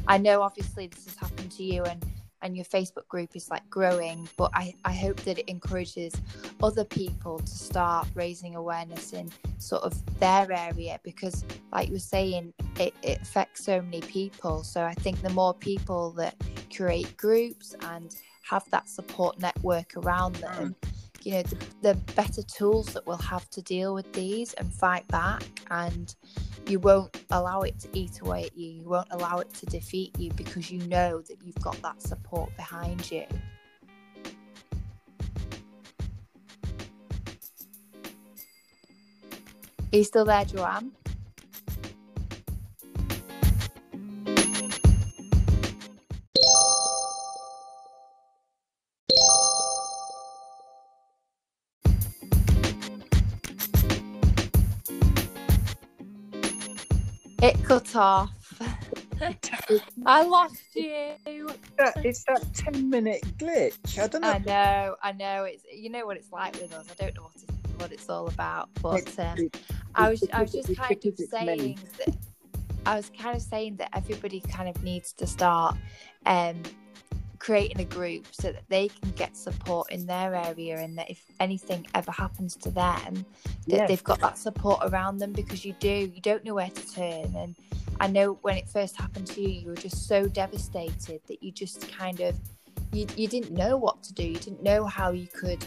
i 0.08 0.18
know 0.18 0.42
obviously 0.42 0.88
this 0.88 1.06
has 1.06 1.16
happened 1.16 1.52
to 1.52 1.64
you 1.64 1.84
and 1.84 2.06
and 2.42 2.56
your 2.56 2.66
facebook 2.66 3.08
group 3.08 3.36
is 3.36 3.50
like 3.50 3.68
growing 3.70 4.28
but 4.38 4.52
i 4.54 4.74
i 4.86 4.94
hope 4.94 5.18
that 5.22 5.40
it 5.40 5.50
encourages 5.50 6.14
other 6.62 6.84
people 6.84 7.40
to 7.40 7.52
start 7.52 8.08
raising 8.14 8.56
awareness 8.56 9.14
in 9.14 9.32
sort 9.58 9.82
of 9.84 9.94
their 10.20 10.52
area 10.52 11.00
because 11.04 11.44
like 11.74 11.88
you 11.88 11.94
were 11.94 12.00
saying 12.00 12.54
it, 12.80 12.94
it 13.02 13.20
affects 13.22 13.66
so 13.66 13.82
many 13.82 14.02
people. 14.02 14.64
So 14.64 14.84
i 14.84 14.94
think 14.94 15.22
the 15.22 15.30
more 15.30 15.54
people 15.54 16.12
that 16.12 16.36
create 16.76 17.18
groups 17.18 17.76
and 17.82 18.16
have 18.44 18.64
that 18.72 18.88
support 18.88 19.40
network 19.40 19.98
around 19.98 20.36
them 20.36 20.76
mm. 20.82 20.90
you 21.24 21.34
know 21.34 21.42
the, 21.44 21.58
the 21.82 21.96
better 22.14 22.44
tools 22.44 22.88
that 22.94 23.06
we'll 23.06 23.18
have 23.18 23.50
to 23.50 23.62
deal 23.62 23.94
with 23.94 24.12
these 24.14 24.54
and 24.54 24.72
fight 24.74 25.08
back. 25.08 25.44
And 25.70 26.16
you 26.70 26.80
won't 26.80 27.24
allow 27.32 27.62
it 27.62 27.80
to 27.80 27.88
eat 27.94 28.20
away 28.22 28.44
at 28.46 28.58
you 28.58 28.70
you 28.70 28.90
won't 28.90 29.08
allow 29.12 29.38
it 29.38 29.54
to 29.54 29.66
defeat 29.68 30.18
you 30.20 30.32
because 30.34 30.70
you 30.72 30.80
know 30.88 31.22
that 31.22 31.38
you've 31.44 31.60
got 31.62 31.82
that 31.82 32.02
support 32.02 32.56
behind 32.58 33.10
you 33.12 33.26
Are 39.94 39.98
you 39.98 40.04
still 40.04 40.26
there, 40.26 40.44
Joanne? 40.44 40.92
It 57.42 57.64
cut 57.64 57.96
off. 57.96 58.32
I 60.06 60.24
lost 60.24 60.62
you. 60.74 61.14
It's 61.26 62.24
that, 62.26 62.42
that 62.42 62.54
10 62.54 62.90
minute 62.90 63.22
glitch. 63.38 64.00
I 64.00 64.08
don't 64.08 64.22
know. 64.22 64.30
I 64.30 64.38
know, 64.40 64.96
I 65.04 65.12
know. 65.12 65.44
It's 65.44 65.64
you 65.72 65.90
know 65.90 66.06
what 66.06 66.18
it's 66.18 66.32
like 66.32 66.54
with 66.60 66.74
us. 66.74 66.88
I 66.90 67.04
don't 67.04 67.16
know 67.16 67.24
what 67.24 67.34
it's 67.36 67.46
what 67.78 67.92
it's 67.92 68.10
all 68.10 68.28
about. 68.28 68.70
But 68.82 69.20
um, 69.20 69.50
I 69.96 70.10
was 70.10 70.24
I 70.34 70.42
was 70.42 70.52
just 70.52 70.76
kind 70.76 71.06
of 71.06 71.18
saying 71.30 71.80
that 72.00 72.16
I 72.86 72.96
was 72.96 73.12
kind 73.20 73.36
of 73.36 73.42
saying 73.42 73.76
that 73.78 73.90
everybody 73.94 74.40
kind 74.42 74.70
of 74.70 74.82
needs 74.84 75.14
to 75.14 75.28
start 75.28 75.76
um 76.26 76.62
creating 77.48 77.80
a 77.80 77.86
group 77.86 78.28
so 78.32 78.52
that 78.52 78.64
they 78.68 78.90
can 78.90 79.10
get 79.12 79.38
support 79.38 79.90
in 79.90 80.06
their 80.06 80.36
area 80.36 80.78
and 80.80 80.98
that 80.98 81.10
if 81.10 81.24
anything 81.40 81.88
ever 81.96 82.12
happens 82.12 82.58
to 82.58 82.70
them 82.70 83.26
that 83.68 83.78
yeah. 83.78 83.88
they've 83.88 84.04
got 84.04 84.20
that 84.20 84.38
support 84.38 84.82
around 84.84 85.18
them 85.18 85.32
because 85.32 85.64
you 85.64 85.72
do 85.80 86.12
you 86.14 86.20
don't 86.20 86.44
know 86.44 86.56
where 86.56 86.70
to 86.70 86.94
turn. 86.94 87.34
And 87.38 87.56
i 88.02 88.08
know 88.08 88.34
when 88.42 88.58
it 88.58 88.68
first 88.68 88.98
happened 88.98 89.28
to 89.28 89.42
you 89.42 89.48
you 89.48 89.68
were 89.70 89.76
just 89.76 90.10
so 90.10 90.28
devastated 90.28 91.22
that 91.28 91.42
you 91.42 91.54
just 91.54 91.90
kind 91.90 92.20
of 92.20 92.36
you, 92.92 93.08
you 93.16 93.30
didn't 93.30 93.54
know 93.54 93.78
what 93.78 94.04
to 94.04 94.14
do. 94.14 94.24
You 94.24 94.40
didn't 94.40 94.64
know 94.64 94.86
how 94.86 95.12
you 95.12 95.28
could 95.28 95.66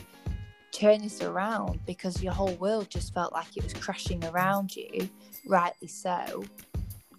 turn 0.73 1.01
this 1.01 1.23
around 1.23 1.81
because 1.87 2.23
your 2.23 2.35
whole 2.35 2.55
world 2.57 2.91
just 2.91 3.15
felt 3.15 3.33
like 3.33 3.57
it 3.57 3.65
was 3.65 3.73
crashing 3.73 4.23
around 4.27 4.77
you 4.77 5.09
rightly 5.47 5.89
so. 5.89 6.45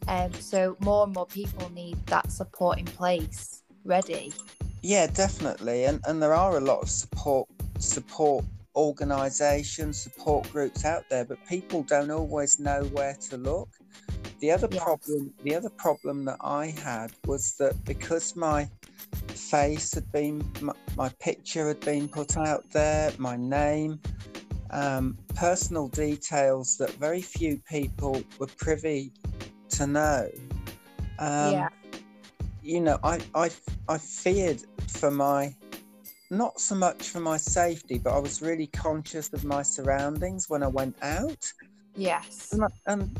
Um, 0.07 0.31
so 0.33 0.77
more 0.79 1.05
and 1.05 1.13
more 1.15 1.25
people 1.25 1.67
need 1.71 1.97
that 2.07 2.31
support 2.31 2.77
in 2.77 2.85
place 2.85 3.60
ready. 3.85 4.33
Yeah, 4.81 5.07
definitely, 5.07 5.85
and 5.85 6.01
and 6.07 6.21
there 6.21 6.33
are 6.33 6.57
a 6.57 6.61
lot 6.61 6.81
of 6.81 6.89
support 6.89 7.47
support 7.79 8.45
organisations, 8.75 9.99
support 9.99 10.49
groups 10.51 10.85
out 10.85 11.03
there, 11.09 11.25
but 11.25 11.37
people 11.47 11.83
don't 11.83 12.11
always 12.11 12.59
know 12.59 12.83
where 12.85 13.15
to 13.29 13.37
look. 13.37 13.69
The 14.39 14.51
other 14.51 14.67
yes. 14.71 14.83
problem, 14.83 15.33
the 15.43 15.55
other 15.55 15.69
problem 15.69 16.25
that 16.25 16.37
I 16.41 16.67
had 16.67 17.11
was 17.25 17.55
that 17.57 17.83
because 17.85 18.35
my 18.35 18.69
face 19.27 19.93
had 19.93 20.11
been, 20.11 20.43
my, 20.61 20.73
my 20.95 21.09
picture 21.19 21.67
had 21.67 21.79
been 21.81 22.07
put 22.07 22.37
out 22.37 22.69
there, 22.71 23.11
my 23.17 23.35
name, 23.35 23.99
um, 24.71 25.17
personal 25.35 25.89
details 25.89 26.77
that 26.77 26.91
very 26.91 27.21
few 27.21 27.57
people 27.69 28.23
were 28.39 28.47
privy 28.57 29.11
to 29.69 29.85
know. 29.85 30.29
Um, 31.19 31.51
yeah 31.51 31.67
you 32.71 32.79
know, 32.79 32.97
I, 33.03 33.19
I, 33.35 33.49
I 33.89 33.97
feared 33.97 34.63
for 34.87 35.11
my, 35.11 35.53
not 36.29 36.59
so 36.59 36.75
much 36.75 37.09
for 37.09 37.19
my 37.19 37.37
safety, 37.37 37.99
but 37.99 38.13
I 38.13 38.19
was 38.19 38.41
really 38.41 38.67
conscious 38.67 39.31
of 39.33 39.43
my 39.43 39.61
surroundings 39.61 40.49
when 40.49 40.63
I 40.63 40.67
went 40.67 40.95
out. 41.01 41.51
Yes. 41.95 42.53
And, 42.53 42.63
and 42.87 43.19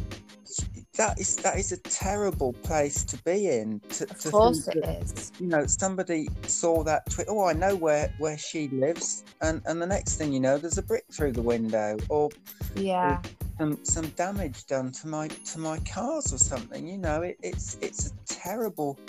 that 0.97 1.19
is 1.19 1.35
that 1.37 1.57
is 1.57 1.71
a 1.71 1.77
terrible 1.77 2.53
place 2.53 3.03
to 3.05 3.17
be 3.23 3.47
in. 3.47 3.81
To, 3.89 4.03
of 4.09 4.19
to 4.19 4.29
course 4.29 4.67
it 4.67 4.83
is. 5.01 5.31
You 5.39 5.47
know, 5.47 5.65
somebody 5.65 6.29
saw 6.47 6.83
that 6.83 7.09
tweet. 7.09 7.27
Oh, 7.29 7.45
I 7.45 7.53
know 7.53 7.75
where 7.75 8.13
where 8.17 8.37
she 8.37 8.67
lives, 8.69 9.23
and 9.41 9.61
and 9.65 9.81
the 9.81 9.87
next 9.87 10.15
thing 10.17 10.33
you 10.33 10.39
know, 10.39 10.57
there's 10.57 10.77
a 10.77 10.83
brick 10.83 11.05
through 11.13 11.33
the 11.33 11.41
window, 11.41 11.97
or 12.09 12.29
yeah, 12.75 13.21
some 13.57 13.79
some 13.83 14.07
damage 14.09 14.65
done 14.65 14.91
to 14.91 15.07
my 15.07 15.27
to 15.27 15.59
my 15.59 15.79
cars 15.79 16.33
or 16.33 16.37
something. 16.37 16.87
You 16.87 16.97
know, 16.97 17.21
it, 17.21 17.37
it's 17.41 17.77
it's 17.81 18.07
a 18.07 18.11
terrible 18.25 18.99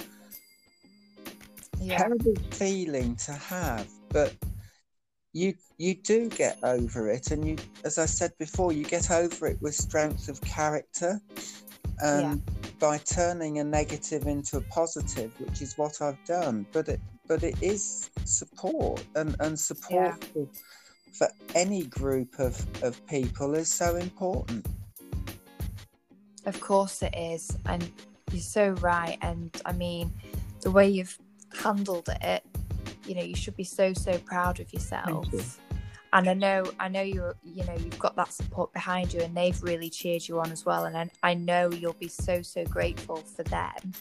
yeah. 1.83 1.99
terrible 1.99 2.35
feeling 2.51 3.17
to 3.17 3.33
have, 3.33 3.89
but 4.11 4.35
you 5.33 5.55
you 5.79 5.95
do 5.95 6.29
get 6.29 6.59
over 6.63 7.11
it, 7.11 7.31
and 7.31 7.47
you, 7.47 7.57
as 7.85 7.99
I 7.99 8.07
said 8.07 8.33
before, 8.39 8.73
you 8.73 8.85
get 8.85 9.11
over 9.11 9.47
it 9.47 9.61
with 9.61 9.75
strength 9.75 10.29
of 10.29 10.41
character, 10.43 11.21
and 12.01 12.43
yeah. 12.45 12.63
by 12.79 12.99
turning 12.99 13.59
a 13.59 13.65
negative 13.65 14.27
into 14.27 14.59
a 14.59 14.63
positive, 14.63 15.33
which 15.41 15.63
is 15.63 15.77
what 15.79 16.01
I've 16.03 16.23
done. 16.25 16.67
But 16.73 16.89
it 16.89 17.01
but 17.27 17.43
it 17.43 17.63
is 17.63 18.11
support 18.25 19.05
and 19.15 19.37
and 19.41 19.59
support 19.59 20.15
yeah. 20.21 20.29
for, 20.33 20.49
for 21.13 21.29
any 21.55 21.85
group 21.85 22.39
of, 22.39 22.65
of 22.83 23.05
people 23.07 23.55
is 23.55 23.69
so 23.69 23.97
important. 23.97 24.67
Of 26.45 26.61
course 26.61 27.03
it 27.03 27.15
is. 27.17 27.57
And 27.67 27.89
you're 28.33 28.41
so 28.41 28.71
right. 28.81 29.19
And 29.23 29.55
I 29.65 29.73
mean, 29.73 30.13
the 30.61 30.71
way 30.71 30.89
you've 30.89 31.19
handled 31.57 32.09
it, 32.23 32.45
you 33.07 33.15
know, 33.15 33.23
you 33.23 33.35
should 33.35 33.57
be 33.57 33.65
so, 33.65 33.93
so 33.93 34.19
proud 34.19 34.61
of 34.61 34.73
yourself. 34.73 35.27
You. 35.33 35.43
And 36.15 36.29
I 36.29 36.35
know, 36.35 36.71
I 36.79 36.89
know 36.89 37.01
you're, 37.01 37.37
you 37.43 37.65
know, 37.65 37.75
you've 37.75 37.99
got 37.99 38.17
that 38.17 38.33
support 38.33 38.73
behind 38.75 39.15
you, 39.15 39.21
and 39.21 39.35
they've 39.35 39.61
really 39.63 39.89
cheered 39.89 40.29
you 40.29 40.41
on 40.41 40.53
as 40.53 40.67
well. 40.67 40.85
And 40.85 40.97
I, 40.97 41.11
I 41.23 41.35
know 41.35 41.71
you'll 41.71 41.95
be 41.95 42.09
so, 42.09 42.43
so 42.43 42.65
grateful 42.65 43.17
for 43.17 43.45
them 43.45 43.93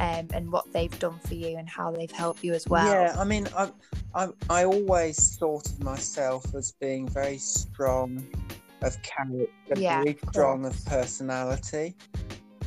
um, 0.00 0.28
and 0.32 0.50
what 0.50 0.72
they've 0.72 0.98
done 0.98 1.18
for 1.20 1.34
you 1.34 1.56
and 1.56 1.68
how 1.68 1.92
they've 1.92 2.10
helped 2.10 2.42
you 2.42 2.54
as 2.54 2.66
well. 2.66 2.92
Yeah, 2.92 3.14
I 3.16 3.24
mean, 3.24 3.48
I, 3.56 3.70
I, 4.14 4.28
I 4.50 4.64
always 4.64 5.36
thought 5.36 5.66
of 5.66 5.82
myself 5.84 6.52
as 6.56 6.72
being 6.80 7.08
very 7.08 7.38
strong 7.38 8.26
of 8.82 9.00
character, 9.02 9.48
Yeah, 9.76 10.02
very 10.02 10.18
strong 10.30 10.66
of 10.66 10.84
personality. 10.84 11.94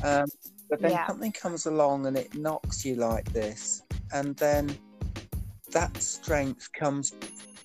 Um, 0.02 0.26
but 0.70 0.80
then 0.80 0.92
Yeah. 0.92 1.06
something 1.06 1.32
comes 1.32 1.66
along 1.66 2.06
and 2.06 2.16
it 2.16 2.34
knocks 2.34 2.84
you 2.84 2.94
like 2.96 3.30
this, 3.32 3.82
and 4.12 4.36
then 4.36 4.76
that 5.70 5.96
strength 6.02 6.72
comes 6.72 7.12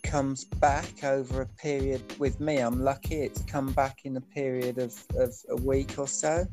comes 0.03 0.43
back 0.43 1.03
over 1.03 1.41
a 1.41 1.47
period. 1.47 2.01
With 2.19 2.39
me, 2.39 2.57
I'm 2.59 2.81
lucky 2.83 3.15
it's 3.21 3.41
come 3.43 3.71
back 3.71 4.01
in 4.03 4.17
a 4.17 4.21
period 4.21 4.77
of, 4.77 4.93
of 5.15 5.33
a 5.49 5.55
week 5.55 5.97
or 5.97 6.07
so. 6.07 6.45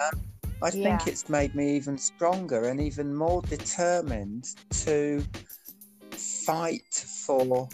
Um, 0.00 0.20
I 0.62 0.70
think 0.70 0.84
Yeah. 0.84 0.98
it's 1.06 1.28
made 1.28 1.54
me 1.54 1.74
even 1.76 1.98
stronger 1.98 2.64
and 2.68 2.80
even 2.80 3.14
more 3.14 3.42
determined 3.42 4.46
to 4.84 5.24
fight 6.12 6.94
for 7.26 7.68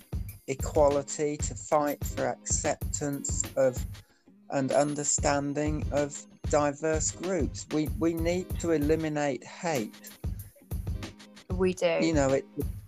equality, 0.47 1.37
to 1.39 1.55
fight 1.55 2.05
for 2.05 2.27
acceptance 2.29 3.43
of 3.57 3.85
and 4.51 4.73
understanding 4.73 5.85
of 5.93 6.23
diverse 6.51 7.11
groups. 7.11 7.67
We 7.73 7.89
we 7.99 8.15
need 8.15 8.49
to 8.61 8.73
eliminate 8.73 9.43
hate. 9.45 10.11
We 11.57 11.75
do. 11.75 11.99
You 12.01 12.13
know, 12.13 12.31
it, 12.31 12.47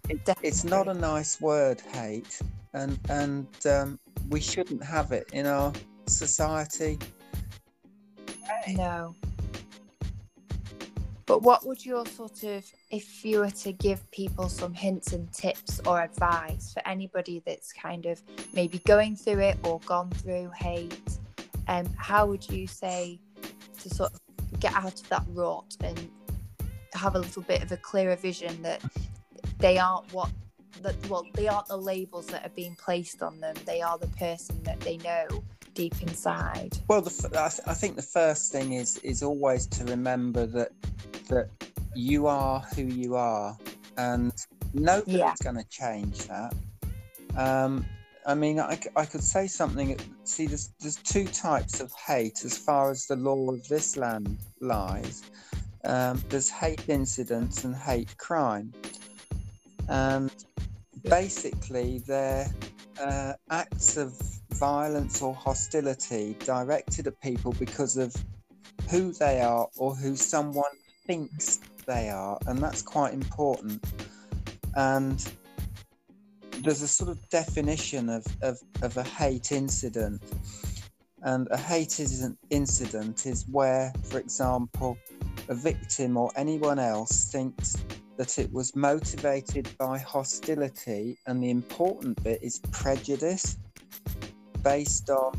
it 0.09 0.21
it's 0.43 0.65
not 0.65 0.89
a 0.89 0.95
nice 0.95 1.41
word, 1.41 1.81
hate, 1.93 2.41
and 2.73 2.99
and 3.09 3.47
um, 3.67 3.99
we 4.29 4.41
shouldn't 4.41 4.83
have 4.83 5.13
it 5.13 5.31
in 5.33 5.47
our 5.47 5.73
society. 6.07 6.99
No. 8.75 9.15
But 11.27 11.43
what 11.43 11.67
would 11.67 11.85
your 11.85 12.07
sort 12.07 12.45
of, 12.45 12.65
if 12.91 13.25
you 13.25 13.41
were 13.41 13.51
to 13.51 13.73
give 13.73 14.09
people 14.13 14.49
some 14.49 14.73
hints 14.73 15.13
and 15.13 15.31
tips 15.33 15.81
or 15.85 16.01
advice 16.01 16.73
for 16.73 16.87
anybody 16.87 17.43
that's 17.45 17.73
kind 17.73 18.07
of 18.07 18.23
maybe 18.55 18.79
going 18.87 19.17
through 19.17 19.41
it 19.41 19.59
or 19.65 19.81
gone 19.81 20.09
through 20.11 20.53
hate, 20.55 21.19
um, 21.67 21.87
how 21.97 22.27
would 22.27 22.49
you 22.49 22.69
say 22.69 23.19
to 23.81 23.91
sort 23.91 24.13
of 24.13 24.61
get 24.61 24.73
out 24.75 25.01
of 25.01 25.09
that 25.09 25.25
rut 25.31 25.77
and 25.83 26.09
have 26.97 27.15
a 27.15 27.19
little 27.19 27.43
bit 27.43 27.63
of 27.63 27.71
a 27.73 27.77
clearer 27.77 28.17
vision 28.17 28.63
that 28.63 28.83
they 29.59 29.79
aren't 29.79 30.13
what 30.13 30.31
that 30.83 30.95
well 31.09 31.25
they 31.35 31.49
aren't 31.49 31.67
the 31.69 31.77
labels 31.77 32.27
that 32.27 32.45
are 32.45 32.51
being 32.51 32.75
placed 32.77 33.23
on 33.23 33.41
them 33.41 33.55
they 33.65 33.81
are 33.81 33.97
the 33.99 34.09
person 34.09 34.63
that 34.63 34.79
they 34.81 34.97
know 34.99 35.27
deep 35.75 35.95
inside 36.03 36.77
Well, 36.89 37.03
the, 37.03 37.29
I, 37.39 37.49
th- 37.49 37.61
I 37.67 37.75
think 37.75 37.97
the 37.97 38.03
first 38.03 38.51
thing 38.53 38.73
is 38.73 38.99
is 38.99 39.23
always 39.23 39.67
to 39.69 39.85
remember 39.85 40.47
that 40.47 40.73
that 41.29 41.49
you 41.95 42.27
are 42.27 42.61
who 42.75 42.83
you 42.83 43.15
are, 43.17 43.57
and 43.97 44.33
nobody's 44.75 45.19
Yeah. 45.19 45.35
going 45.43 45.57
to 45.57 45.65
change 45.71 46.27
that. 46.29 46.55
Um, 47.37 47.87
I 48.27 48.35
mean, 48.35 48.59
I, 48.59 48.79
I 48.97 49.05
could 49.05 49.23
say 49.23 49.47
something. 49.47 49.99
See, 50.25 50.47
there's 50.47 50.71
there's 50.81 50.97
two 50.97 51.27
types 51.27 51.81
of 51.81 51.93
hate 51.93 52.45
as 52.45 52.57
far 52.59 52.91
as 52.91 53.07
the 53.07 53.17
law 53.17 53.51
of 53.51 53.67
this 53.69 53.97
land 53.97 54.39
lies. 54.61 55.23
Um, 55.87 56.23
there's 56.29 56.51
hate 56.51 56.89
incidents 56.89 57.65
and 57.65 57.75
hate 57.75 58.17
crime, 58.19 58.73
and 59.89 60.33
basically 61.05 62.03
they're 62.07 62.49
uh, 63.01 63.35
acts 63.51 63.97
of 63.97 64.13
violence 64.55 65.23
or 65.23 65.35
hostility 65.35 66.37
directed 66.45 67.07
at 67.07 67.21
people 67.21 67.53
because 67.53 67.97
of 67.97 68.15
who 68.91 69.13
they 69.13 69.41
are 69.41 69.69
or 69.77 69.95
who 69.95 70.17
someone 70.17 70.65
thinks 71.07 71.61
they 71.87 72.09
are, 72.11 72.39
and 72.47 72.59
that's 72.59 72.83
quite 72.83 73.15
important. 73.15 73.85
And 74.75 75.25
there's 76.63 76.83
a 76.83 76.89
sort 76.89 77.11
of 77.11 77.29
definition 77.29 78.09
of, 78.09 78.27
of, 78.43 78.59
of 78.83 78.97
a 78.97 79.03
hate 79.05 79.53
incident. 79.53 80.23
And 81.23 81.49
a 81.51 81.57
hate 81.57 81.99
incident 82.51 83.27
is 83.27 83.47
where, 83.51 83.93
for 84.05 84.19
example, 84.19 84.97
a 85.49 85.55
victim 85.55 86.17
or 86.17 86.31
anyone 86.37 86.79
else 86.79 87.31
thinks 87.31 87.77
that 88.17 88.39
it 88.39 88.53
was 88.53 88.75
motivated 88.75 89.69
by 89.79 89.99
hostility, 89.99 91.19
and 91.27 91.43
the 91.43 91.51
important 91.51 92.23
bit 92.23 92.43
is 92.43 92.61
prejudice 92.71 93.59
based 94.63 95.11
on 95.11 95.33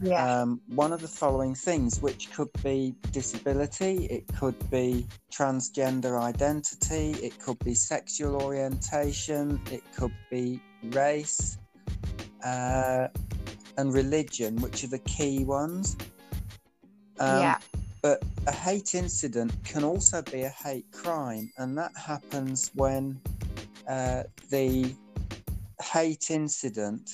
yeah 0.00 0.42
um, 0.42 0.60
one 0.68 0.92
of 0.92 1.00
the 1.00 1.08
following 1.08 1.54
things, 1.54 2.00
which 2.00 2.32
could 2.32 2.50
be 2.62 2.94
disability, 3.10 4.06
it 4.06 4.24
could 4.38 4.58
be 4.70 5.06
transgender 5.32 6.20
identity, 6.20 7.10
it 7.22 7.38
could 7.38 7.58
be 7.60 7.74
sexual 7.74 8.40
orientation, 8.42 9.60
it 9.70 9.82
could 9.96 10.14
be 10.30 10.60
race, 10.90 11.58
uh, 12.44 13.08
and 13.76 13.92
religion, 13.92 14.56
which 14.56 14.84
are 14.84 14.88
the 14.88 15.00
key 15.00 15.44
ones. 15.44 15.96
Um, 17.18 17.40
yeah 17.40 17.58
But 18.02 18.24
a 18.48 18.52
hate 18.52 18.96
incident 18.96 19.52
can 19.64 19.84
also 19.84 20.22
be 20.22 20.42
a 20.42 20.48
hate 20.48 20.90
crime, 20.90 21.50
and 21.58 21.78
that 21.78 21.92
happens 21.96 22.70
when 22.74 23.20
uh, 23.88 24.24
the 24.50 24.94
hate 25.80 26.30
incident 26.30 27.08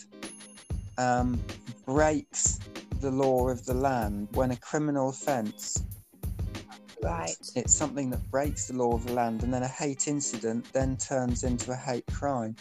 um, 0.96 1.38
breaks 1.84 2.58
the 3.00 3.10
law 3.10 3.48
of 3.48 3.64
the 3.66 3.74
land. 3.74 4.28
When 4.32 4.50
a 4.50 4.56
criminal 4.56 5.10
offence, 5.10 5.84
Right. 7.00 7.36
it's 7.54 7.74
something 7.74 8.10
that 8.10 8.30
breaks 8.30 8.66
the 8.66 8.74
law 8.74 8.92
of 8.92 9.06
the 9.06 9.12
land, 9.12 9.42
and 9.42 9.52
then 9.52 9.62
a 9.62 9.68
hate 9.68 10.08
incident 10.08 10.66
then 10.72 10.96
turns 10.96 11.44
into 11.44 11.70
a 11.70 11.76
hate 11.76 12.06
crime. 12.06 12.56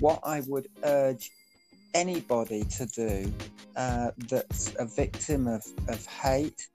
What 0.00 0.20
I 0.24 0.42
would 0.48 0.68
urge 0.84 1.30
anybody 1.94 2.64
to 2.64 2.86
do 2.86 3.32
uh, 3.76 4.10
that's 4.28 4.74
a 4.78 4.84
victim 4.84 5.46
of, 5.46 5.64
of 5.88 6.04
hate 6.06 6.68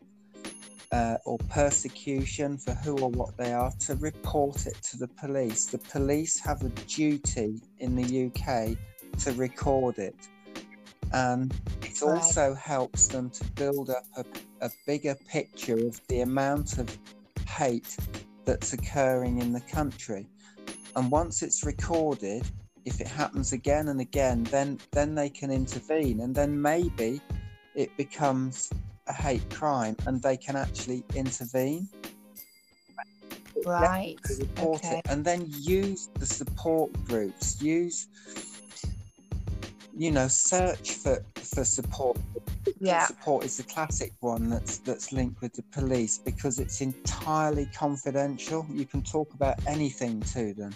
uh, 0.92 1.18
or 1.26 1.38
persecution 1.50 2.58
for 2.58 2.74
who 2.74 2.98
or 3.00 3.10
what 3.10 3.36
they 3.38 3.54
are 3.54 3.72
to 3.80 3.96
report 3.96 4.66
it 4.66 4.78
to 4.84 4.98
the 4.98 5.08
police. 5.08 5.66
The 5.66 5.78
police 5.80 6.40
have 6.40 6.64
a 6.64 6.70
duty 6.70 7.62
in 7.80 7.96
the 7.96 8.28
UK 8.28 8.78
to 9.20 9.32
record 9.34 9.98
it. 10.00 10.16
And 11.14 11.54
it 11.82 12.02
Right. 12.02 12.14
also 12.14 12.54
helps 12.54 13.08
them 13.08 13.30
to 13.32 13.44
build 13.52 13.90
up 13.90 14.06
a, 14.18 14.26
a 14.62 14.70
bigger 14.86 15.16
picture 15.28 15.78
of 15.88 16.00
the 16.08 16.22
amount 16.22 16.78
of 16.78 16.98
hate 17.48 17.96
that's 18.46 18.74
occurring 18.74 19.42
in 19.42 19.54
the 19.54 19.62
country. 19.62 20.26
And 20.96 21.12
once 21.12 21.44
it's 21.44 21.64
recorded, 21.66 22.44
if 22.86 23.02
it 23.02 23.08
happens 23.08 23.52
again 23.52 23.90
and 23.90 24.00
again, 24.00 24.46
then 24.46 24.80
then 24.92 25.14
they 25.14 25.30
can 25.30 25.52
intervene, 25.52 26.22
and 26.22 26.34
then 26.34 26.60
maybe 26.62 27.22
it 27.76 27.96
becomes 27.98 28.70
a 29.08 29.14
hate 29.14 29.48
crime, 29.50 29.96
and 30.06 30.22
they 30.22 30.38
can 30.38 30.56
actually 30.56 31.04
intervene, 31.16 31.88
right 33.66 34.18
report 34.40 34.84
okay 34.84 35.00
it, 35.00 35.06
and 35.10 35.24
then 35.24 35.46
use 35.48 36.10
the 36.16 36.26
support 36.26 36.92
groups. 37.06 37.62
Use, 37.62 38.08
you 39.96 40.12
know, 40.12 40.28
search 40.28 40.94
for 40.94 41.24
for 41.36 41.64
support. 41.64 42.18
yeah 42.80 43.06
Support 43.06 43.46
is 43.46 43.58
the 43.58 43.64
classic 43.64 44.14
one 44.20 44.50
that's 44.50 44.78
that's 44.80 45.12
linked 45.12 45.42
with 45.42 45.54
the 45.54 45.64
police 45.64 46.18
because 46.18 46.60
it's 46.60 46.82
entirely 46.82 47.68
confidential. 47.74 48.66
You 48.70 48.86
can 48.86 49.02
talk 49.02 49.34
about 49.34 49.56
anything 49.68 50.22
to 50.34 50.54
them. 50.54 50.74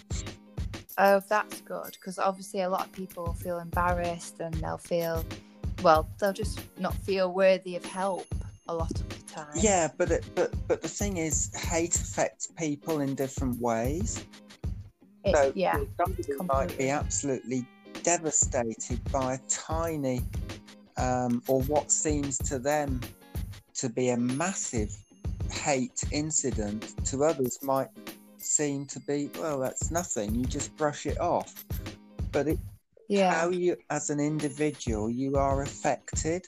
Oh, 0.98 1.22
that's 1.26 1.60
good 1.62 1.92
because 1.92 2.18
obviously 2.18 2.60
a 2.60 2.68
lot 2.68 2.86
of 2.86 2.92
people 2.92 3.32
feel 3.32 3.58
embarrassed 3.58 4.40
and 4.40 4.54
they'll 4.54 4.76
feel, 4.76 5.24
well, 5.82 6.08
they'll 6.18 6.32
just 6.32 6.60
not 6.78 6.94
feel 6.94 7.32
worthy 7.32 7.76
of 7.76 7.84
help 7.84 8.26
a 8.68 8.74
lot 8.74 8.90
of 8.90 9.08
the 9.08 9.32
time. 9.32 9.46
Yeah, 9.56 9.88
but 9.96 10.10
it, 10.10 10.24
but 10.34 10.54
but 10.68 10.82
the 10.82 10.88
thing 10.88 11.16
is, 11.16 11.50
hate 11.54 11.96
affects 11.96 12.46
people 12.56 13.00
in 13.00 13.14
different 13.14 13.60
ways. 13.60 14.24
It- 15.24 15.36
So 15.36 15.52
yeah, 15.54 15.78
somebody 15.96 16.32
might 16.44 16.78
be 16.78 16.88
absolutely 16.90 17.66
devastated 18.02 19.00
by 19.12 19.34
a 19.34 19.38
tiny, 19.48 20.22
um, 20.96 21.42
or 21.48 21.62
what 21.62 21.90
seems 21.90 22.38
to 22.38 22.58
them 22.58 23.00
to 23.74 23.88
be 23.88 24.10
a 24.10 24.16
massive 24.16 24.90
hate 25.50 26.02
incident. 26.12 26.94
To 27.06 27.24
others, 27.24 27.58
might 27.62 27.88
seem 28.38 28.86
to 28.86 29.00
be 29.00 29.30
well, 29.38 29.58
that's 29.60 29.90
nothing. 29.90 30.34
You 30.34 30.44
just 30.44 30.74
brush 30.76 31.06
it 31.06 31.20
off. 31.20 31.64
But 32.32 32.48
it, 32.48 32.58
Yeah. 33.12 33.34
how 33.34 33.50
you, 33.50 33.76
as 33.90 34.08
an 34.08 34.20
individual, 34.20 35.10
you 35.10 35.36
are 35.36 35.60
affected 35.60 36.46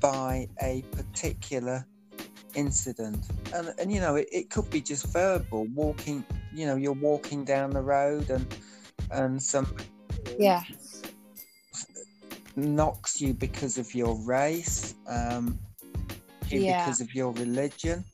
by 0.00 0.48
a 0.60 0.82
particular 0.90 1.86
incident. 2.56 3.24
And, 3.54 3.72
and 3.78 3.92
you 3.92 4.00
know, 4.00 4.16
it, 4.16 4.26
it 4.32 4.50
could 4.50 4.68
be 4.68 4.80
just 4.80 5.06
verbal, 5.12 5.66
walking, 5.66 6.24
you 6.52 6.66
know, 6.66 6.74
you're 6.74 6.92
walking 6.92 7.44
down 7.44 7.70
the 7.70 7.82
road 7.82 8.30
and, 8.30 8.52
and 9.12 9.40
some 9.40 9.72
Yeah. 10.40 10.64
knocks 12.56 13.20
you 13.20 13.32
because 13.32 13.78
of 13.78 13.94
your 13.94 14.16
race, 14.24 14.96
um, 15.06 15.56
you 16.48 16.62
Yeah. 16.62 16.78
because 16.78 17.00
of 17.00 17.14
your 17.14 17.32
religion. 17.34 18.04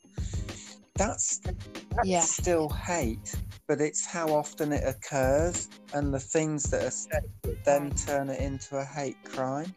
That's, 0.97 1.39
that's 1.39 2.05
Yeah. 2.05 2.21
still 2.21 2.69
hate, 2.69 3.35
but 3.69 3.81
it's 3.81 4.05
how 4.05 4.29
often 4.29 4.73
it 4.73 4.85
occurs 4.87 5.69
and 5.95 6.13
the 6.13 6.21
things 6.21 6.65
that 6.71 6.85
are 6.85 6.91
said 6.91 7.25
that 7.43 7.65
then 7.65 7.91
turn 7.91 8.29
it 8.29 8.41
into 8.41 8.77
a 8.77 8.85
hate 8.85 9.23
crime. 9.25 9.75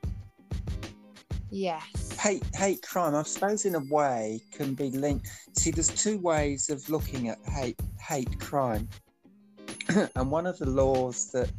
Yes. 1.51 2.17
Hate, 2.19 2.43
hate 2.55 2.81
crime, 2.81 3.15
I 3.15 3.23
suppose, 3.23 3.65
in 3.65 3.75
a 3.75 3.83
way, 3.89 4.41
can 4.51 4.73
be 4.73 4.89
linked. 4.91 5.29
See, 5.53 5.71
there's 5.71 5.89
two 5.89 6.17
ways 6.17 6.69
of 6.69 6.89
looking 6.89 7.29
at 7.29 7.37
hate, 7.45 7.79
hate 7.99 8.39
crime, 8.39 8.89
and 10.15 10.31
one 10.31 10.47
of 10.47 10.57
the 10.57 10.69
laws 10.69 11.31
that 11.31 11.51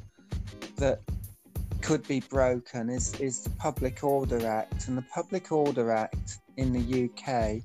that 0.77 1.01
could 1.81 2.07
be 2.09 2.21
broken 2.21 2.91
is 2.91 3.19
is 3.21 3.43
the 3.43 3.51
Public 3.51 4.03
Order 4.03 4.47
Act, 4.47 4.89
and 4.89 4.99
the 4.99 5.07
Public 5.15 5.53
Order 5.53 5.93
Act 5.93 6.39
in 6.57 6.73
the 6.73 7.09
UK 7.09 7.63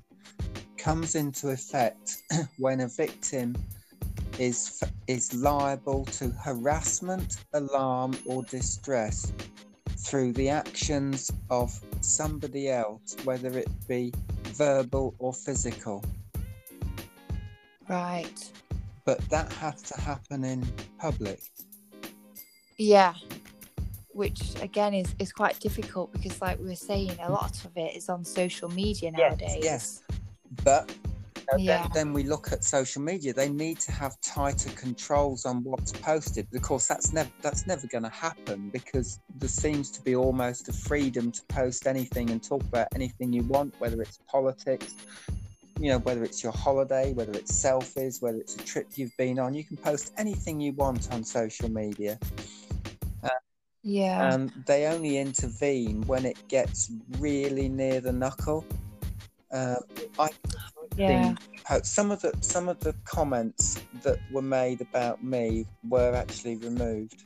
comes 0.78 1.15
into 1.15 1.50
effect 1.50 2.17
when 2.58 2.82
a 2.82 2.88
victim 2.88 3.56
is 4.39 4.82
is 5.08 5.34
liable 5.34 6.06
to 6.06 6.30
harassment, 6.30 7.38
alarm, 7.54 8.17
or 8.26 8.44
distress 8.44 9.34
through 9.98 10.34
the 10.34 10.50
actions 10.50 11.32
of 11.50 11.80
somebody 12.02 12.70
else, 12.70 13.15
whether 13.24 13.58
it 13.58 13.70
be 13.88 14.12
verbal 14.54 15.13
or 15.20 15.34
physical. 15.34 16.04
Right. 17.88 18.52
But 19.06 19.20
that 19.30 19.52
has 19.54 19.82
to 19.84 20.00
happen 20.00 20.44
in 20.44 20.65
public. 20.98 21.41
Yeah. 22.78 23.13
Which 24.13 24.41
again 24.62 24.94
is, 24.94 25.13
is 25.20 25.32
quite 25.32 25.60
difficult 25.60 26.12
because 26.12 26.41
like 26.41 26.60
we 26.60 26.65
were 26.65 26.76
saying, 26.76 27.17
a 27.22 27.32
lot 27.32 27.63
of 27.65 27.76
it 27.76 27.96
is 27.96 28.10
on 28.10 28.24
social 28.24 28.70
media 28.70 29.12
nowadays. 29.12 29.60
Yes. 29.62 30.04
But 30.63 30.89
uh, 30.89 30.94
Yeah. 31.58 31.84
then, 31.84 31.91
then 31.93 32.13
we 32.13 32.23
look 32.23 32.51
at 32.51 32.63
social 32.63 33.01
media. 33.01 33.34
They 33.34 33.49
need 33.49 33.80
to 33.82 33.91
have 33.91 34.19
tighter 34.21 34.69
controls 34.71 35.45
on 35.45 35.63
what's 35.63 35.91
posted. 35.91 36.47
Of 36.54 36.62
course, 36.62 36.88
that's 36.88 37.13
never 37.13 37.30
that's 37.41 37.67
never 37.67 37.88
going 37.88 38.04
to 38.04 38.10
happen 38.10 38.69
because 38.69 39.19
there 39.36 39.49
seems 39.49 39.91
to 39.91 40.01
be 40.01 40.15
almost 40.15 40.69
a 40.69 40.73
freedom 40.73 41.32
to 41.32 41.41
post 41.49 41.88
anything 41.88 42.30
and 42.30 42.41
talk 42.41 42.63
about 42.63 42.88
anything 42.95 43.34
you 43.34 43.43
want, 43.43 43.73
whether 43.80 44.01
it's 44.01 44.19
politics, 44.27 44.95
you 45.80 45.89
know, 45.89 45.99
whether 45.99 46.23
it's 46.23 46.43
your 46.43 46.54
holiday, 46.54 47.13
whether 47.13 47.34
it's 47.34 47.51
selfies, 47.51 48.21
whether 48.21 48.38
it's 48.38 48.56
a 48.56 48.63
trip 48.63 48.88
you've 48.95 49.15
been 49.17 49.39
on. 49.39 49.54
You 49.54 49.63
can 49.63 49.77
post 49.77 50.13
anything 50.17 50.60
you 50.60 50.73
want 50.73 51.12
on 51.12 51.23
social 51.23 51.69
media. 51.69 52.17
Yeah. 53.84 54.34
and 54.34 54.51
they 54.67 54.86
only 54.86 55.17
intervene 55.17 56.04
when 56.04 56.25
it 56.25 56.38
gets 56.47 56.91
really 57.17 57.67
near 57.67 57.99
the 57.99 58.12
knuckle. 58.12 58.65
Uh, 59.51 59.77
I 60.19 60.30
yeah. 60.97 61.23
think 61.23 61.39
po- 61.63 61.82
some 61.84 62.12
of 62.12 62.21
the 62.21 62.34
some 62.41 62.67
of 62.69 62.80
the 62.80 62.93
comments 63.06 63.82
that 64.04 64.19
were 64.32 64.41
made 64.41 64.82
about 64.82 65.23
me 65.23 65.65
were 65.88 66.13
actually 66.13 66.56
removed 66.58 67.23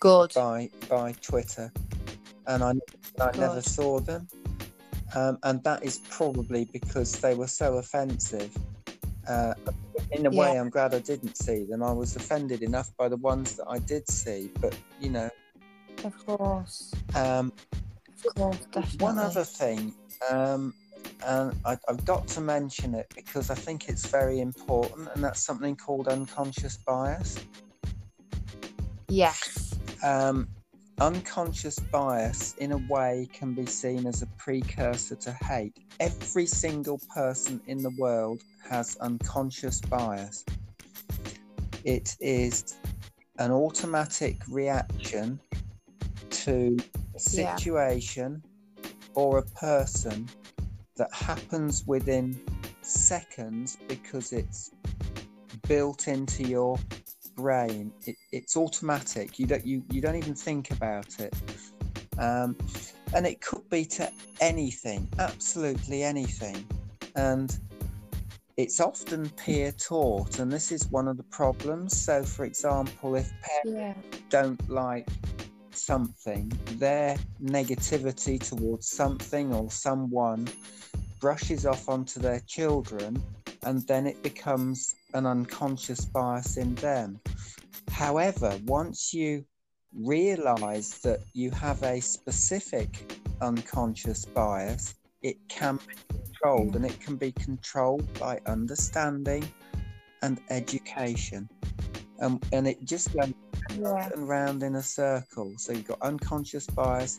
Good. 0.00 0.32
by 0.34 0.70
by 0.88 1.12
Twitter, 1.22 1.72
and 2.46 2.62
I 2.62 2.72
I 3.20 3.36
never 3.36 3.62
saw 3.62 4.00
them, 4.00 4.28
um, 5.14 5.38
and 5.42 5.62
that 5.64 5.84
is 5.84 5.98
probably 6.10 6.66
because 6.66 7.12
they 7.20 7.34
were 7.34 7.46
so 7.46 7.78
offensive. 7.78 8.56
Uh, 9.26 9.54
in 10.10 10.26
a 10.26 10.30
way, 10.30 10.58
I'm 10.58 10.68
glad 10.68 10.94
I 10.94 10.98
didn't 10.98 11.36
see 11.36 11.64
them. 11.64 11.82
I 11.82 11.92
was 11.92 12.14
offended 12.16 12.62
enough 12.62 12.94
by 12.98 13.08
the 13.08 13.16
ones 13.16 13.56
that 13.56 13.66
I 13.68 13.78
did 13.78 14.08
see, 14.10 14.50
but 14.60 14.76
you 15.00 15.10
know. 15.10 15.30
Of 16.04 16.26
course. 16.26 16.92
Um, 17.14 17.52
Of 18.26 18.34
course, 18.34 18.58
definitely. 18.70 18.98
One 19.04 19.18
other 19.18 19.44
thing, 19.44 19.94
um, 20.30 20.74
and 21.26 21.58
I, 21.64 21.76
I've 21.88 22.04
got 22.04 22.26
to 22.28 22.40
mention 22.40 22.94
it 22.94 23.06
because 23.14 23.50
I 23.50 23.54
think 23.54 23.88
it's 23.88 24.06
very 24.06 24.40
important, 24.40 25.08
and 25.14 25.24
that's 25.24 25.44
something 25.44 25.76
called 25.76 26.08
unconscious 26.08 26.76
bias. 26.76 27.38
Yes. 29.08 29.74
Um, 30.02 30.48
unconscious 31.00 31.78
bias, 31.78 32.54
in 32.58 32.72
a 32.72 32.78
way, 32.88 33.28
can 33.32 33.54
be 33.54 33.66
seen 33.66 34.06
as 34.06 34.22
a 34.22 34.26
precursor 34.38 35.16
to 35.16 35.32
hate. 35.32 35.76
Every 36.00 36.46
single 36.46 37.00
person 37.14 37.60
in 37.66 37.78
the 37.78 37.92
world 37.98 38.42
has 38.68 38.96
unconscious 39.00 39.80
bias. 39.80 40.44
It 41.84 42.16
is 42.20 42.76
an 43.38 43.50
automatic 43.50 44.36
reaction 44.48 45.40
to 46.30 46.76
a 47.14 47.20
Yeah. 47.32 47.56
situation 47.56 48.42
or 49.14 49.38
a 49.38 49.42
person 49.42 50.28
that 50.96 51.12
happens 51.12 51.84
within 51.86 52.38
seconds 52.82 53.76
because 53.88 54.32
it's 54.32 54.72
built 55.66 56.08
into 56.08 56.44
your 56.44 56.78
brain. 57.36 57.92
It, 58.06 58.16
it's 58.32 58.56
automatic. 58.56 59.38
You 59.38 59.46
don't 59.46 59.66
you, 59.66 59.82
you 59.90 60.00
don't 60.00 60.16
even 60.16 60.34
think 60.34 60.70
about 60.70 61.18
it. 61.18 61.34
Um, 62.18 62.56
and 63.14 63.26
it 63.26 63.40
could 63.40 63.68
be 63.70 63.84
to 63.86 64.10
anything, 64.40 65.08
absolutely 65.18 66.02
anything. 66.02 66.64
And 67.16 67.56
it's 68.56 68.80
often 68.80 69.28
peer 69.30 69.72
taught, 69.72 70.38
and 70.38 70.50
this 70.50 70.70
is 70.70 70.88
one 70.90 71.08
of 71.08 71.16
the 71.16 71.24
problems. 71.24 71.96
So, 71.96 72.22
for 72.22 72.44
example, 72.44 73.16
if 73.16 73.32
parents 73.40 73.64
Yeah. 73.64 74.18
don't 74.28 74.70
like 74.70 75.08
something, 75.76 76.52
their 76.72 77.16
negativity 77.42 78.40
towards 78.40 78.88
something 78.88 79.52
or 79.52 79.70
someone 79.70 80.48
brushes 81.20 81.66
off 81.66 81.88
onto 81.88 82.20
their 82.20 82.40
children, 82.46 83.22
and 83.64 83.86
then 83.86 84.06
it 84.06 84.22
becomes 84.22 84.94
an 85.14 85.26
unconscious 85.26 86.04
bias 86.04 86.56
in 86.56 86.74
them. 86.76 87.20
However, 87.90 88.58
once 88.66 89.14
you 89.14 89.44
realize 89.94 90.98
that 91.00 91.20
you 91.32 91.50
have 91.52 91.82
a 91.82 92.00
specific 92.00 93.20
unconscious 93.40 94.24
bias, 94.24 94.94
it 95.22 95.36
can 95.48 95.76
be 95.76 95.94
controlled, 96.08 96.76
and 96.76 96.84
it 96.84 97.00
can 97.00 97.16
be 97.16 97.32
controlled 97.32 98.06
by 98.18 98.40
understanding 98.46 99.48
and 100.22 100.40
education. 100.50 101.48
Um, 102.20 102.40
and 102.52 102.66
it 102.66 102.84
just 102.84 103.12
goes 103.14 103.33
Yeah. 103.80 104.08
and 104.12 104.28
round 104.28 104.62
in 104.62 104.76
a 104.76 104.82
circle. 104.82 105.52
So 105.58 105.72
you've 105.72 105.86
got 105.86 106.00
unconscious 106.02 106.66
bias, 106.66 107.18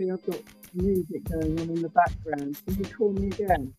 on, 0.00 0.08
Sophie, 0.08 0.12
I've 0.12 0.24
got 0.26 0.40
music 0.74 1.24
going 1.30 1.60
on 1.60 1.70
in 1.70 1.82
the 1.82 1.90
background. 1.90 2.58
Can 2.66 2.76
you 2.76 2.84
call 2.86 3.12
me 3.12 3.28
again? 3.28 3.74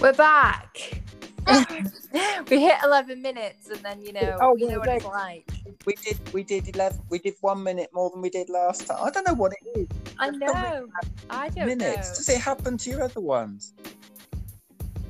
We're 0.00 0.12
back. 0.14 1.02
we 2.50 2.60
hit 2.60 2.76
11 2.84 3.22
minutes 3.22 3.70
and 3.70 3.84
then, 3.84 4.02
you 4.02 4.12
know, 4.12 4.38
Oh, 4.40 4.56
you 4.56 4.68
yeah, 4.68 4.74
know 4.74 4.80
what 4.80 4.90
it's 4.90 5.04
like. 5.04 5.55
We 5.84 5.94
did, 5.94 6.18
we 6.32 6.42
did 6.42 6.74
eleven, 6.74 7.00
we 7.10 7.18
did 7.18 7.34
one 7.40 7.62
minute 7.62 7.90
more 7.92 8.10
than 8.10 8.20
we 8.20 8.30
did 8.30 8.48
last 8.48 8.86
time. 8.86 8.98
I 9.02 9.10
don't 9.10 9.26
know 9.26 9.34
what 9.34 9.52
it 9.52 9.78
is. 9.78 9.88
I 10.18 10.30
There's 10.30 10.40
know. 10.40 10.88
I 11.30 11.48
don't 11.50 11.66
minutes. 11.66 12.08
know. 12.08 12.14
Does 12.14 12.28
it 12.28 12.40
happen 12.40 12.76
to 12.78 12.90
your 12.90 13.02
other 13.02 13.20
ones? 13.20 13.74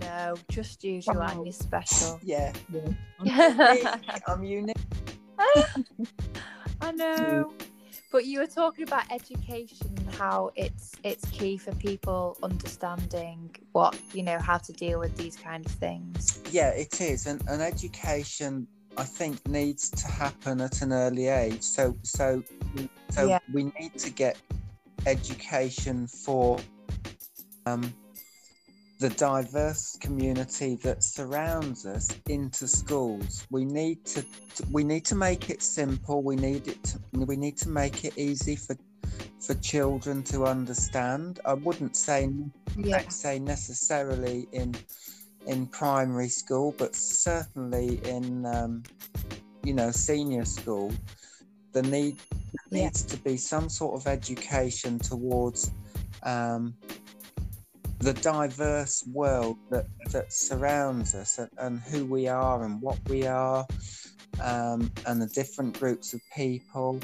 No, 0.00 0.36
just 0.50 0.84
you, 0.84 1.00
Joanne. 1.00 1.44
You're 1.44 1.52
special. 1.52 2.20
Yeah, 2.24 2.52
yeah. 3.24 3.96
I'm 4.26 4.44
unique. 4.44 4.76
I 6.80 6.92
know. 6.92 7.52
But 8.12 8.24
you 8.24 8.38
were 8.38 8.46
talking 8.46 8.84
about 8.84 9.10
education, 9.10 9.94
how 10.12 10.50
it's 10.54 10.92
it's 11.02 11.28
key 11.30 11.56
for 11.58 11.74
people 11.74 12.38
understanding 12.42 13.54
what 13.72 13.98
you 14.14 14.22
know 14.22 14.38
how 14.38 14.58
to 14.58 14.72
deal 14.72 15.00
with 15.00 15.16
these 15.16 15.36
kind 15.36 15.66
of 15.66 15.72
things. 15.72 16.40
Yeah, 16.50 16.70
it 16.70 17.00
is, 17.00 17.26
and, 17.26 17.42
and 17.48 17.60
education 17.60 18.68
I 18.98 19.04
think 19.04 19.46
needs 19.48 19.90
to 19.90 20.06
happen 20.06 20.60
at 20.60 20.82
an 20.82 20.92
early 20.92 21.28
age. 21.28 21.62
So 21.62 21.96
so 22.02 22.42
so 23.10 23.28
yeah. 23.28 23.38
we 23.52 23.64
need 23.78 23.98
to 23.98 24.10
get 24.10 24.40
education 25.06 26.06
for 26.06 26.58
um, 27.66 27.92
the 28.98 29.10
diverse 29.10 29.96
community 30.00 30.76
that 30.76 31.04
surrounds 31.04 31.84
us 31.84 32.08
into 32.28 32.66
schools. 32.66 33.46
We 33.50 33.64
need 33.64 34.04
to 34.06 34.24
we 34.70 34.84
need 34.84 35.04
to 35.06 35.14
make 35.14 35.50
it 35.50 35.62
simple. 35.62 36.22
We 36.22 36.36
need 36.36 36.68
it 36.68 36.82
to, 36.84 37.00
we 37.12 37.36
need 37.36 37.56
to 37.58 37.68
make 37.68 38.04
it 38.04 38.16
easy 38.16 38.56
for 38.56 38.76
for 39.40 39.54
children 39.54 40.22
to 40.24 40.44
understand. 40.44 41.40
I 41.44 41.54
wouldn't 41.54 41.96
say 41.96 42.30
yeah. 42.76 43.06
say 43.08 43.38
necessarily 43.38 44.48
in 44.52 44.74
in 45.46 45.66
primary 45.66 46.28
school, 46.28 46.74
but 46.76 46.94
certainly 46.94 48.00
in 48.04 48.46
um, 48.46 48.82
you 49.62 49.74
know 49.74 49.90
senior 49.90 50.44
school, 50.44 50.92
there 51.72 51.82
need 51.82 52.18
yeah. 52.70 52.84
needs 52.84 53.02
to 53.02 53.16
be 53.18 53.36
some 53.36 53.68
sort 53.68 54.00
of 54.00 54.06
education 54.06 54.98
towards 54.98 55.72
um, 56.22 56.74
the 57.98 58.12
diverse 58.14 59.04
world 59.12 59.56
that, 59.70 59.86
that 60.10 60.32
surrounds 60.32 61.14
us 61.14 61.38
and, 61.38 61.50
and 61.58 61.80
who 61.80 62.04
we 62.04 62.28
are 62.28 62.64
and 62.64 62.80
what 62.82 62.98
we 63.08 63.26
are 63.26 63.66
um, 64.42 64.92
and 65.06 65.20
the 65.20 65.26
different 65.28 65.78
groups 65.78 66.12
of 66.12 66.20
people 66.34 67.00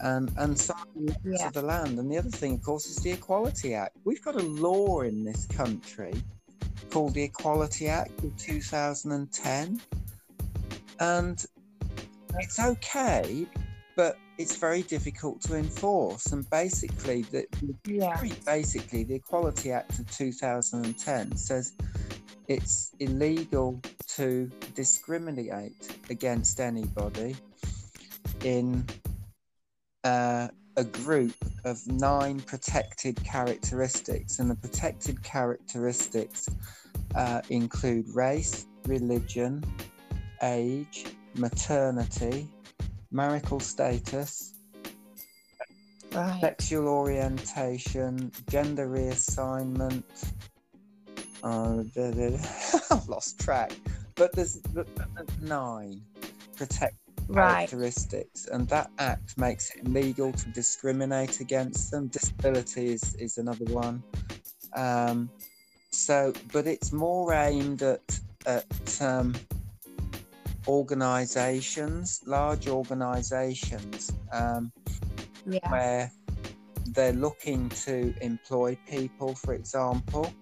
and, 0.00 0.30
and 0.36 0.58
some 0.58 0.76
yeah. 1.24 1.46
of 1.46 1.52
the 1.54 1.62
land. 1.62 1.98
And 1.98 2.10
the 2.10 2.18
other 2.18 2.30
thing, 2.30 2.54
of 2.54 2.62
course, 2.62 2.86
is 2.86 2.96
the 2.96 3.12
Equality 3.12 3.74
Act. 3.74 3.96
We've 4.04 4.22
got 4.22 4.34
a 4.34 4.42
law 4.42 5.00
in 5.00 5.24
this 5.24 5.46
country 5.46 6.12
called 6.90 7.14
the 7.14 7.22
Equality 7.22 7.88
Act 7.88 8.22
of 8.24 8.36
2010. 8.36 9.80
And 11.00 11.46
it's 12.38 12.58
okay, 12.58 13.46
but 13.96 14.16
it's 14.38 14.56
very 14.56 14.82
difficult 14.82 15.40
to 15.42 15.56
enforce. 15.56 16.26
And 16.32 16.48
basically, 16.50 17.22
the, 17.22 17.46
yeah. 17.86 18.16
very 18.16 18.32
basically, 18.44 19.04
the 19.04 19.16
Equality 19.16 19.72
Act 19.72 19.98
of 19.98 20.10
2010 20.10 21.36
says 21.36 21.72
it's 22.48 22.92
illegal 23.00 23.80
to 24.08 24.50
discriminate 24.74 25.98
against 26.10 26.60
anybody 26.60 27.36
in 28.44 28.84
uh, 30.04 30.48
a 30.78 30.84
group 30.84 31.34
of 31.64 31.84
nine 31.88 32.38
protected 32.40 33.22
characteristics, 33.24 34.38
and 34.38 34.48
the 34.48 34.54
protected 34.54 35.20
characteristics 35.24 36.48
uh, 37.16 37.42
include 37.50 38.06
race, 38.14 38.66
religion, 38.86 39.62
age, 40.42 41.04
maternity, 41.34 42.48
marital 43.10 43.58
status, 43.58 44.54
right. 46.12 46.40
sexual 46.40 46.86
orientation, 46.86 48.30
gender 48.48 48.88
reassignment. 48.88 50.04
Uh, 51.42 51.82
I've 52.90 53.08
lost 53.08 53.40
track, 53.40 53.72
but 54.14 54.32
there's, 54.32 54.62
there's 54.72 54.86
nine 55.42 56.02
protect 56.56 56.94
right. 57.28 57.68
characteristics, 57.68 58.46
and 58.46 58.68
that 58.68 58.90
act 58.98 59.38
makes 59.38 59.70
it 59.74 59.86
illegal 59.86 60.32
to 60.32 60.48
discriminate 60.50 61.40
against 61.40 61.90
them. 61.90 62.08
Disability 62.08 62.88
is, 62.88 63.14
is 63.16 63.38
another 63.38 63.66
one. 63.66 64.02
Um, 64.74 65.30
so, 65.90 66.32
but 66.52 66.66
it's 66.66 66.92
more 66.92 67.32
aimed 67.32 67.82
at 67.82 68.20
at 68.46 69.02
um, 69.02 69.34
organizations, 70.66 72.22
large 72.26 72.68
organizations, 72.68 74.12
um, 74.32 74.72
yeah. 75.46 75.70
where 75.70 76.12
they're 76.86 77.12
looking 77.12 77.68
to 77.70 78.14
employ 78.20 78.76
people, 78.88 79.34
for 79.34 79.54
example, 79.54 80.32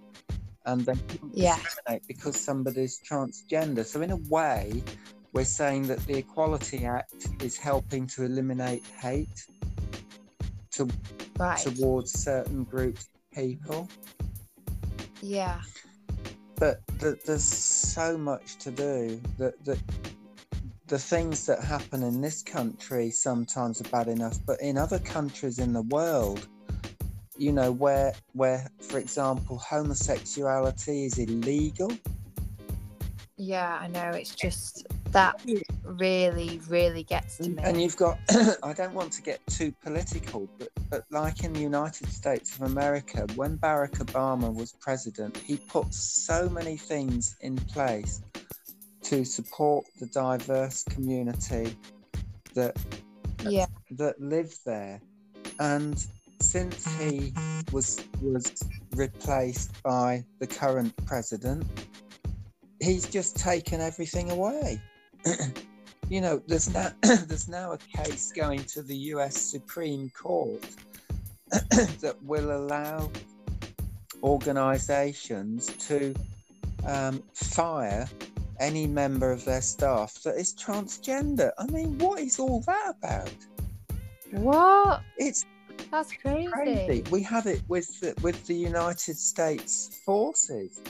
and 0.66 0.82
they 0.82 0.94
yeah. 1.32 1.56
discriminate 1.56 2.06
because 2.06 2.36
somebody's 2.36 3.00
transgender. 3.08 3.84
So, 3.84 4.02
in 4.02 4.10
a 4.10 4.16
way, 4.28 4.82
we're 5.36 5.44
saying 5.44 5.86
that 5.86 5.98
the 6.06 6.16
Equality 6.16 6.86
Act 6.86 7.28
is 7.42 7.58
helping 7.58 8.06
to 8.06 8.24
eliminate 8.24 8.82
hate 8.98 9.44
to, 10.70 10.88
right. 11.38 11.58
towards 11.58 12.10
certain 12.10 12.64
groups 12.64 13.10
of 13.12 13.36
people. 13.36 13.86
Yeah. 15.20 15.60
But 16.58 16.80
th- 17.00 17.20
there's 17.26 17.44
so 17.44 18.16
much 18.16 18.56
to 18.60 18.70
do 18.70 19.20
that, 19.36 19.62
that 19.66 19.78
the 20.86 20.98
things 20.98 21.44
that 21.44 21.62
happen 21.62 22.02
in 22.02 22.22
this 22.22 22.42
country 22.42 23.10
sometimes 23.10 23.82
are 23.82 23.90
bad 23.90 24.08
enough, 24.08 24.38
but 24.46 24.58
in 24.62 24.78
other 24.78 25.00
countries 25.00 25.58
in 25.58 25.74
the 25.74 25.82
world, 25.82 26.48
you 27.36 27.52
know, 27.52 27.72
where 27.72 28.14
where, 28.32 28.66
for 28.80 28.98
example, 28.98 29.58
homosexuality 29.58 31.04
is 31.04 31.18
illegal. 31.18 31.92
Yeah, 33.36 33.76
I 33.78 33.88
know. 33.88 34.08
It's 34.12 34.34
just 34.34 34.86
that 35.16 35.40
really, 35.82 36.60
really 36.68 37.02
gets 37.02 37.38
to 37.38 37.48
me. 37.48 37.62
And 37.62 37.80
you've 37.80 37.96
got, 37.96 38.18
I 38.62 38.74
don't 38.74 38.92
want 38.92 39.12
to 39.14 39.22
get 39.22 39.40
too 39.46 39.72
political, 39.82 40.46
but, 40.58 40.68
but 40.90 41.04
like 41.10 41.42
in 41.42 41.54
the 41.54 41.60
United 41.60 42.10
States 42.10 42.54
of 42.54 42.70
America, 42.70 43.26
when 43.34 43.56
Barack 43.56 43.92
Obama 44.04 44.54
was 44.54 44.74
president, 44.78 45.38
he 45.38 45.56
put 45.56 45.94
so 45.94 46.50
many 46.50 46.76
things 46.76 47.34
in 47.40 47.56
place 47.56 48.20
to 49.04 49.24
support 49.24 49.86
the 50.00 50.06
diverse 50.08 50.84
community 50.84 51.74
that 52.54 52.76
yeah. 53.48 53.66
that 53.92 54.20
live 54.20 54.54
there. 54.66 55.00
And 55.60 56.06
since 56.42 56.86
he 56.98 57.32
was 57.72 58.04
was 58.20 58.52
replaced 58.94 59.82
by 59.82 60.26
the 60.40 60.46
current 60.46 60.94
president, 61.06 61.64
he's 62.82 63.08
just 63.08 63.38
taken 63.38 63.80
everything 63.80 64.30
away. 64.30 64.78
you 66.08 66.20
know, 66.20 66.40
there's 66.46 66.72
now 66.72 66.90
there's 67.02 67.48
now 67.48 67.72
a 67.72 67.78
case 67.78 68.32
going 68.32 68.64
to 68.64 68.82
the 68.82 68.96
U.S. 69.14 69.36
Supreme 69.36 70.10
Court 70.10 70.64
that 71.50 72.16
will 72.22 72.56
allow 72.56 73.10
organisations 74.22 75.66
to 75.86 76.14
um, 76.86 77.22
fire 77.34 78.08
any 78.58 78.86
member 78.86 79.30
of 79.32 79.44
their 79.44 79.60
staff 79.60 80.22
that 80.22 80.36
is 80.36 80.54
transgender. 80.54 81.50
I 81.58 81.66
mean, 81.66 81.98
what 81.98 82.20
is 82.20 82.38
all 82.38 82.60
that 82.62 82.94
about? 82.98 83.34
What? 84.30 85.02
It's 85.18 85.44
that's 85.90 86.12
crazy. 86.12 86.50
crazy. 86.50 87.04
We 87.10 87.22
have 87.22 87.46
it 87.46 87.62
with 87.68 88.00
the, 88.00 88.14
with 88.22 88.46
the 88.46 88.54
United 88.54 89.16
States 89.16 90.00
forces. 90.04 90.80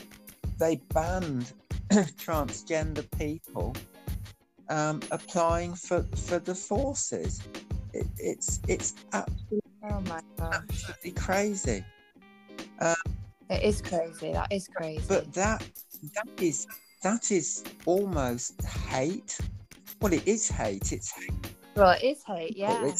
They 0.57 0.77
banned 0.93 1.51
transgender 1.89 3.05
people 3.17 3.75
um, 4.69 5.01
applying 5.11 5.73
for, 5.73 6.03
for 6.15 6.39
the 6.39 6.55
forces. 6.55 7.41
It, 7.93 8.07
it's 8.17 8.59
it's 8.67 8.93
absolutely, 9.13 9.61
oh 9.89 10.01
my 10.01 10.21
gosh. 10.37 10.55
absolutely 10.55 11.11
crazy. 11.11 11.85
Um, 12.79 12.95
it 13.49 13.63
is 13.63 13.81
crazy. 13.81 14.33
That 14.33 14.51
is 14.51 14.67
crazy. 14.67 15.03
But 15.07 15.33
that 15.33 15.65
that 16.15 16.41
is 16.41 16.67
that 17.03 17.31
is 17.31 17.63
almost 17.85 18.61
hate. 18.63 19.37
Well, 20.01 20.13
it 20.13 20.27
is 20.27 20.49
hate. 20.49 20.91
It's 20.91 21.11
hate. 21.11 21.31
Well, 21.75 21.91
it 21.91 22.03
is 22.03 22.23
hate, 22.23 22.57
yeah. 22.57 22.91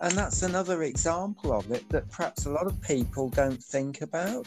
and 0.00 0.12
that's 0.12 0.42
another 0.42 0.82
example 0.82 1.52
of 1.52 1.70
it 1.70 1.88
that 1.88 2.08
perhaps 2.10 2.46
a 2.46 2.50
lot 2.50 2.66
of 2.66 2.80
people 2.82 3.30
don't 3.30 3.62
think 3.62 4.02
about. 4.02 4.46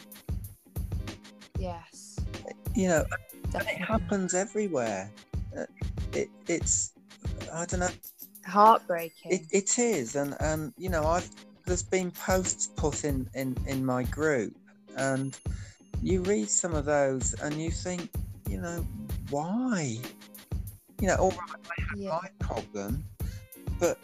Yes. 1.58 2.16
You 2.74 2.88
know, 2.88 3.04
and 3.54 3.62
it 3.62 3.78
happens 3.78 4.34
everywhere. 4.34 5.10
It, 6.14 6.28
it's, 6.48 6.92
I 7.52 7.66
don't 7.66 7.80
know. 7.80 7.88
Heartbreaking. 8.46 9.32
It, 9.32 9.42
it 9.50 9.78
is, 9.78 10.16
and 10.16 10.36
and 10.40 10.72
you 10.76 10.88
know, 10.88 11.04
I've 11.04 11.28
there's 11.64 11.82
been 11.82 12.10
posts 12.10 12.68
put 12.76 13.04
in 13.04 13.28
in 13.34 13.56
in 13.66 13.84
my 13.84 14.02
group, 14.04 14.54
and 14.96 15.38
you 16.02 16.22
read 16.22 16.50
some 16.50 16.74
of 16.74 16.84
those, 16.84 17.34
and 17.34 17.54
you 17.54 17.70
think, 17.70 18.10
you 18.48 18.60
know, 18.60 18.84
why? 19.30 19.98
You 21.00 21.08
know, 21.08 21.16
all 21.16 21.30
right, 21.30 21.38
I 21.78 21.82
have 21.90 21.98
yeah. 21.98 22.18
my 22.22 22.28
problem, 22.40 23.04
but 23.78 23.98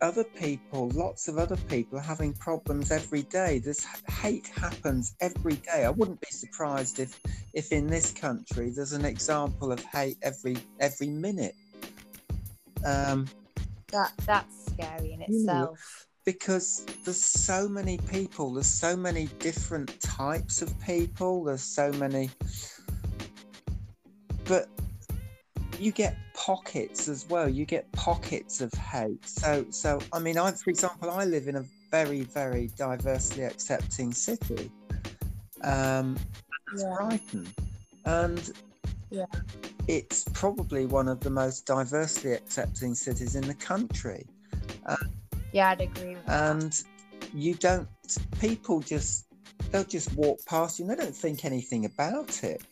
other 0.00 0.24
people, 0.24 0.90
lots 0.90 1.28
of 1.28 1.38
other 1.38 1.56
people 1.68 1.98
are 1.98 2.02
having 2.02 2.32
problems 2.34 2.90
every 2.90 3.22
day. 3.22 3.58
This 3.58 3.86
hate 4.08 4.46
happens 4.48 5.14
every 5.20 5.54
day. 5.54 5.84
I 5.84 5.90
wouldn't 5.90 6.20
be 6.20 6.30
surprised 6.30 6.98
if, 6.98 7.18
if 7.54 7.72
in 7.72 7.86
this 7.86 8.12
country 8.12 8.70
there's 8.70 8.92
an 8.92 9.04
example 9.04 9.72
of 9.72 9.82
hate 9.84 10.18
every 10.22 10.56
every 10.80 11.08
minute. 11.08 11.54
Um, 12.84 13.26
that 13.92 14.12
that's 14.26 14.66
scary 14.66 15.12
in 15.12 15.22
itself. 15.22 16.06
Because 16.24 16.84
there's 17.04 17.22
so 17.22 17.68
many 17.68 17.98
people. 17.98 18.52
There's 18.52 18.66
so 18.66 18.96
many 18.96 19.26
different 19.38 20.00
types 20.00 20.60
of 20.60 20.78
people. 20.80 21.44
There's 21.44 21.62
so 21.62 21.92
many, 21.92 22.30
but 24.44 24.68
you 25.78 25.92
get 25.92 26.16
pockets 26.46 27.08
as 27.08 27.26
well. 27.28 27.48
You 27.48 27.64
get 27.64 27.90
pockets 27.90 28.60
of 28.60 28.72
hate. 28.74 29.28
So, 29.28 29.66
so 29.70 29.98
I 30.12 30.20
mean, 30.20 30.38
I, 30.38 30.52
for 30.52 30.70
example, 30.70 31.10
I 31.10 31.24
live 31.24 31.48
in 31.48 31.56
a 31.56 31.64
very, 31.90 32.20
very 32.20 32.70
diversely 32.76 33.42
accepting 33.42 34.12
city. 34.12 34.70
Um, 35.64 36.16
yeah. 36.76 36.94
Brighton, 36.96 37.48
and 38.04 38.52
yeah. 39.10 39.24
it's 39.88 40.24
probably 40.34 40.86
one 40.86 41.08
of 41.08 41.18
the 41.18 41.30
most 41.30 41.66
diversely 41.66 42.34
accepting 42.34 42.94
cities 42.94 43.34
in 43.34 43.44
the 43.44 43.54
country. 43.54 44.24
Uh, 44.86 44.94
yeah, 45.52 45.70
I'd 45.70 45.80
agree. 45.80 46.16
and 46.28 46.72
that. 46.72 46.84
you 47.34 47.54
don't. 47.54 47.88
People 48.40 48.78
just 48.78 49.26
they'll 49.72 49.82
just 49.82 50.14
walk 50.14 50.38
past 50.46 50.78
you 50.78 50.84
and 50.84 50.96
they 50.96 51.02
don't 51.02 51.16
think 51.16 51.44
anything 51.44 51.86
about 51.86 52.44
it 52.44 52.62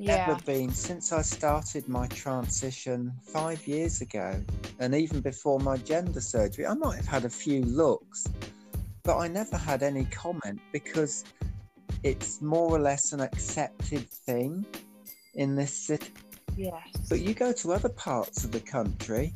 yeah. 0.00 0.26
never 0.26 0.40
been 0.42 0.70
since 0.70 1.12
I 1.12 1.22
started 1.22 1.88
my 1.88 2.06
transition 2.08 3.12
five 3.20 3.66
years 3.66 4.00
ago, 4.00 4.42
and 4.78 4.94
even 4.94 5.20
before 5.20 5.60
my 5.60 5.76
gender 5.76 6.20
surgery. 6.20 6.66
I 6.66 6.74
might 6.74 6.96
have 6.96 7.06
had 7.06 7.24
a 7.24 7.30
few 7.30 7.62
looks, 7.62 8.26
but 9.02 9.18
I 9.18 9.28
never 9.28 9.56
had 9.56 9.82
any 9.82 10.06
comment 10.06 10.60
because 10.72 11.24
it's 12.02 12.40
more 12.40 12.70
or 12.70 12.78
less 12.78 13.12
an 13.12 13.20
accepted 13.20 14.08
thing 14.08 14.64
in 15.34 15.54
this 15.54 15.76
city. 15.76 16.12
Yes. 16.56 16.88
But 17.08 17.20
you 17.20 17.34
go 17.34 17.52
to 17.52 17.72
other 17.72 17.90
parts 17.90 18.44
of 18.44 18.52
the 18.52 18.60
country, 18.60 19.34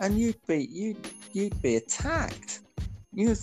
and 0.00 0.18
you'd 0.18 0.46
be 0.46 0.64
you 0.70 0.96
you'd 1.32 1.60
be 1.60 1.76
attacked. 1.76 2.60
You 3.12 3.34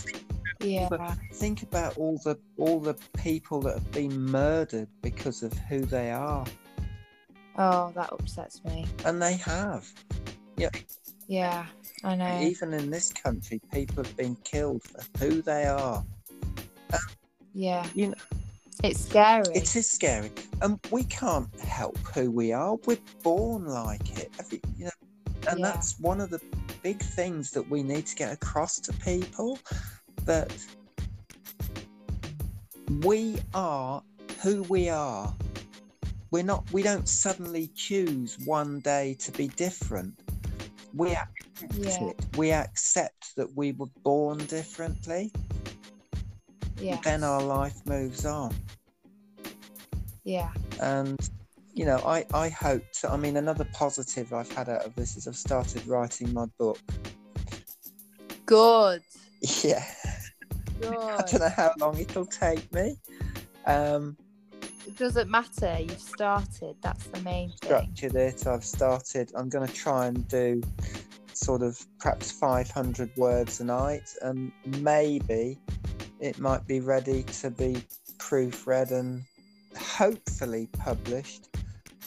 yeah. 0.60 1.16
think 1.34 1.64
about 1.64 1.98
all 1.98 2.20
the 2.24 2.38
all 2.58 2.80
the 2.80 2.96
people 3.18 3.62
that 3.62 3.76
have 3.76 3.92
been 3.92 4.20
murdered 4.26 4.88
because 5.02 5.44
of 5.44 5.54
who 5.54 5.82
they 5.82 6.12
are. 6.12 6.46
Oh, 7.58 7.92
that 7.96 8.12
upsets 8.12 8.64
me. 8.66 8.86
And 9.06 9.22
they 9.22 9.38
have. 9.38 9.90
Yeah. 10.58 10.70
Yeah, 11.28 11.66
I 12.04 12.16
know. 12.16 12.40
Even 12.42 12.74
in 12.74 12.92
this 12.92 13.12
country, 13.12 13.60
people 13.74 14.04
have 14.04 14.16
been 14.16 14.36
killed 14.44 14.84
for 14.84 15.04
who 15.18 15.42
they 15.42 15.66
are. 15.66 16.04
Um, 16.94 17.00
yeah. 17.54 17.88
You 17.96 18.10
know, 18.10 18.16
it's 18.84 19.06
scary. 19.06 19.46
It 19.56 19.76
is 19.76 19.90
scary, 19.90 20.32
and 20.62 20.80
we 20.92 21.04
can't 21.06 21.50
help 21.62 21.98
who 22.14 22.30
we 22.30 22.54
are. 22.54 22.78
We're 22.86 23.00
born 23.24 23.66
like 23.66 24.20
it. 24.20 24.32
Every, 24.40 24.62
you 24.78 24.86
know, 24.86 24.92
and 25.50 25.60
yeah. 25.60 25.72
that's 25.72 26.00
one 26.00 26.22
of 26.22 26.30
the 26.30 26.42
big 26.84 27.02
things 27.02 27.50
that 27.52 27.68
we 27.68 27.82
need 27.82 28.06
to 28.06 28.16
get 28.16 28.32
across 28.32 28.80
to 28.82 28.94
people 28.94 29.58
that 30.26 30.52
we 33.02 33.38
are 33.54 34.04
who 34.42 34.64
we 34.64 34.90
are. 34.90 35.34
We're 36.32 36.44
not. 36.44 36.72
We 36.72 36.84
don't 36.84 37.08
suddenly 37.08 37.72
choose 37.76 38.38
one 38.46 38.80
day 38.82 39.16
to 39.20 39.32
be 39.32 39.48
different. 39.50 40.20
We 40.94 41.12
accept 41.12 41.74
yeah. 41.78 42.10
it. 42.10 42.26
We 42.38 42.52
accept 42.52 43.36
that 43.38 43.56
we 43.56 43.72
were 43.74 43.90
born 44.04 44.40
differently. 44.46 45.32
Yeah. 46.80 47.00
Then 47.04 47.24
our 47.24 47.42
life 47.42 47.80
moves 47.86 48.26
on. 48.26 48.54
Yeah. 50.24 50.52
And 50.82 51.18
you 51.74 51.86
know, 51.86 51.98
I 52.06 52.26
I 52.34 52.50
hope. 52.50 52.84
To, 53.02 53.12
I 53.12 53.18
mean, 53.18 53.38
another 53.38 53.68
positive 53.74 54.34
I've 54.34 54.52
had 54.52 54.70
out 54.70 54.86
of 54.86 54.96
this 54.96 55.16
is 55.16 55.28
I've 55.28 55.36
started 55.36 55.86
writing 55.88 56.34
my 56.34 56.46
book. 56.58 56.80
Good. 58.46 59.02
Yeah. 59.64 59.86
I 60.84 61.24
don't 61.28 61.40
know 61.40 61.50
how 61.50 61.74
long 61.80 61.98
it'll 62.00 62.26
take 62.26 62.72
me. 62.74 62.98
Um, 63.66 64.18
it 64.88 64.98
doesn't 64.98 65.30
matter. 65.30 65.78
You've 65.80 66.00
started. 66.00 66.76
That's 66.82 67.06
the 67.08 67.22
main 67.22 67.50
thing. 67.50 67.58
Structured 67.64 68.16
it. 68.16 68.48
I've 68.48 68.64
started. 68.64 69.32
I'm 69.36 69.50
going 69.50 69.68
to 69.68 69.74
try 69.74 70.08
and 70.08 70.28
do 70.28 70.62
sort 71.34 71.64
of 71.64 71.84
perhaps 72.00 72.32
500 72.32 73.10
words 73.18 73.60
a 73.60 73.66
night, 73.66 74.14
and 74.22 74.52
maybe 74.82 75.58
it 76.20 76.40
might 76.40 76.68
be 76.68 76.80
ready 76.80 77.24
to 77.24 77.50
be 77.50 77.78
proofread 78.18 78.92
and 78.92 79.24
hopefully 79.78 80.70
published. 80.78 81.50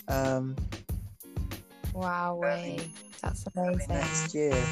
Um, 0.08 0.56
wow, 1.92 2.40
that's 3.20 3.44
amazing. 3.54 3.88
Next 3.88 4.34
year. 4.34 4.64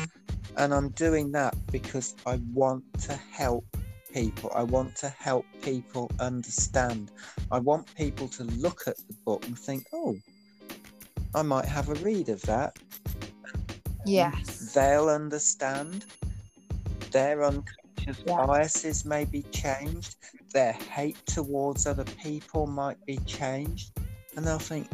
And 0.57 0.73
I'm 0.73 0.89
doing 0.91 1.33
that 1.33 1.55
because 1.71 2.15
I 2.25 2.41
want 2.55 2.83
to 3.03 3.15
help 3.15 3.67
people. 4.17 4.51
I 4.55 4.63
want 4.63 4.97
to 4.97 5.11
help 5.11 5.45
people 5.61 6.11
understand. 6.21 7.11
I 7.53 7.59
want 7.59 7.95
people 7.97 8.29
to 8.29 8.45
look 8.45 8.85
at 8.87 8.97
the 8.97 9.15
book 9.27 9.47
and 9.47 9.59
think, 9.59 9.85
oh, 9.93 10.17
I 11.35 11.43
might 11.43 11.67
have 11.67 11.91
a 11.91 11.95
read 11.97 12.31
of 12.31 12.41
that. 12.43 12.79
Yes. 14.07 14.73
They'll 14.73 15.11
understand. 15.11 16.07
Their 17.11 17.45
unconscious 17.45 18.25
yeah. 18.27 18.47
biases 18.47 19.05
may 19.05 19.27
be 19.27 19.43
changed. 19.53 20.17
Their 20.55 20.73
hate 20.73 21.19
towards 21.27 21.87
other 21.87 22.05
people 22.23 22.67
might 22.67 23.05
be 23.05 23.19
changed. 23.27 23.91
And 24.35 24.47
they'll 24.47 24.59
think, 24.59 24.89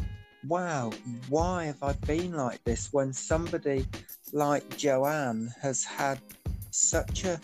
wow, 0.49 0.91
why 1.29 1.67
have 1.67 1.83
I 1.85 1.93
been 2.07 2.33
like 2.33 2.65
this 2.65 2.93
when 2.93 3.13
somebody 3.13 3.87
like 4.33 4.77
Joanne 4.77 5.55
has 5.63 5.85
had 5.85 6.19
such 6.73 7.25
a 7.25 7.39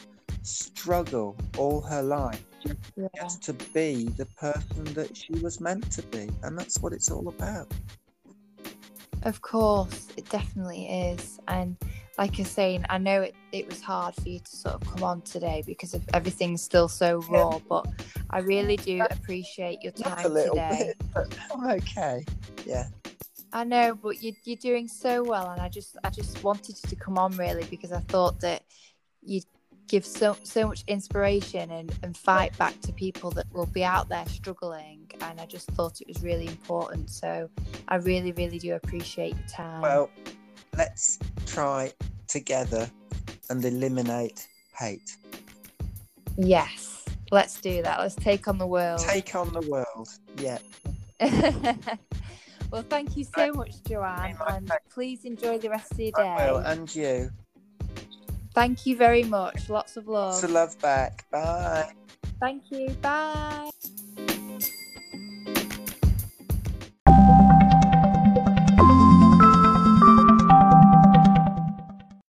struggle 0.48 1.36
all 1.56 1.80
her 1.80 2.02
life 2.02 2.44
just, 2.60 2.78
yeah. 2.96 3.08
just 3.16 3.42
to 3.44 3.52
be 3.52 4.04
the 4.16 4.26
person 4.26 4.84
that 4.94 5.16
she 5.16 5.32
was 5.34 5.60
meant 5.60 5.90
to 5.92 6.02
be. 6.02 6.28
And 6.42 6.58
that's 6.58 6.78
what 6.80 6.92
it's 6.92 7.10
all 7.10 7.28
about. 7.28 7.68
Of 9.22 9.42
course, 9.42 10.08
it 10.16 10.28
definitely 10.28 10.86
is. 10.86 11.40
And 11.48 11.76
like 12.18 12.38
you're 12.38 12.46
saying, 12.46 12.84
I 12.88 12.98
know 12.98 13.22
it, 13.22 13.34
it 13.52 13.68
was 13.68 13.80
hard 13.80 14.14
for 14.14 14.28
you 14.28 14.40
to 14.40 14.56
sort 14.56 14.74
of 14.74 14.80
come 14.88 15.04
on 15.04 15.22
today 15.22 15.62
because 15.66 15.94
of 15.94 16.02
everything's 16.14 16.62
still 16.62 16.88
so 16.88 17.18
raw, 17.28 17.54
yeah. 17.54 17.58
but 17.68 17.86
I 18.30 18.40
really 18.40 18.76
do 18.76 19.02
appreciate 19.10 19.82
your 19.82 19.92
time 19.92 20.22
today. 20.22 20.94
Bit, 20.98 21.08
but 21.14 21.38
I'm 21.54 21.70
okay. 21.70 22.24
Yeah. 22.66 22.88
I 23.52 23.64
know, 23.64 23.94
but 23.94 24.22
you, 24.22 24.34
you're 24.44 24.56
doing 24.56 24.88
so 24.88 25.22
well, 25.22 25.50
and 25.50 25.60
I 25.60 25.70
just 25.70 25.96
I 26.04 26.10
just 26.10 26.44
wanted 26.44 26.76
you 26.82 26.90
to 26.90 26.96
come 26.96 27.16
on 27.16 27.34
really 27.36 27.64
because 27.64 27.92
I 27.92 28.00
thought 28.00 28.40
that 28.40 28.62
you'd 29.22 29.46
give 29.88 30.04
so 30.04 30.36
so 30.42 30.68
much 30.68 30.84
inspiration 30.86 31.70
and, 31.70 31.96
and 32.02 32.16
fight 32.16 32.56
back 32.58 32.78
to 32.82 32.92
people 32.92 33.30
that 33.32 33.46
will 33.52 33.66
be 33.66 33.82
out 33.82 34.08
there 34.08 34.26
struggling 34.26 35.10
and 35.20 35.40
I 35.40 35.46
just 35.46 35.68
thought 35.72 36.00
it 36.00 36.06
was 36.06 36.22
really 36.22 36.46
important. 36.46 37.10
So 37.10 37.48
I 37.88 37.96
really 37.96 38.32
really 38.32 38.58
do 38.58 38.74
appreciate 38.74 39.34
your 39.34 39.48
time. 39.48 39.80
Well 39.80 40.10
let's 40.76 41.18
try 41.46 41.92
together 42.26 42.88
and 43.50 43.64
eliminate 43.64 44.46
hate. 44.78 45.16
Yes 46.36 47.04
let's 47.30 47.60
do 47.60 47.82
that. 47.82 47.98
Let's 47.98 48.14
take 48.14 48.48
on 48.48 48.58
the 48.58 48.66
world. 48.66 49.00
Take 49.00 49.34
on 49.34 49.52
the 49.52 49.62
world. 49.62 50.08
Yeah. 50.38 50.58
Well 52.70 52.84
thank 52.90 53.16
you 53.16 53.24
so 53.24 53.52
much 53.54 53.82
Joanne 53.88 54.36
and 54.46 54.70
please 54.90 55.24
enjoy 55.24 55.56
the 55.56 55.70
rest 55.70 55.92
of 55.92 56.00
your 56.00 56.10
day 56.10 56.22
I 56.22 56.52
will, 56.52 56.58
and 56.58 56.94
you 56.94 57.30
Thank 58.58 58.86
you 58.86 58.96
very 58.96 59.22
much. 59.22 59.70
Lots 59.70 59.96
of 59.96 60.08
love. 60.08 60.32
Lots 60.32 60.42
of 60.42 60.50
love 60.50 60.80
back. 60.80 61.30
Bye. 61.30 61.92
Thank 62.40 62.64
you. 62.72 62.90
Bye. 63.00 63.70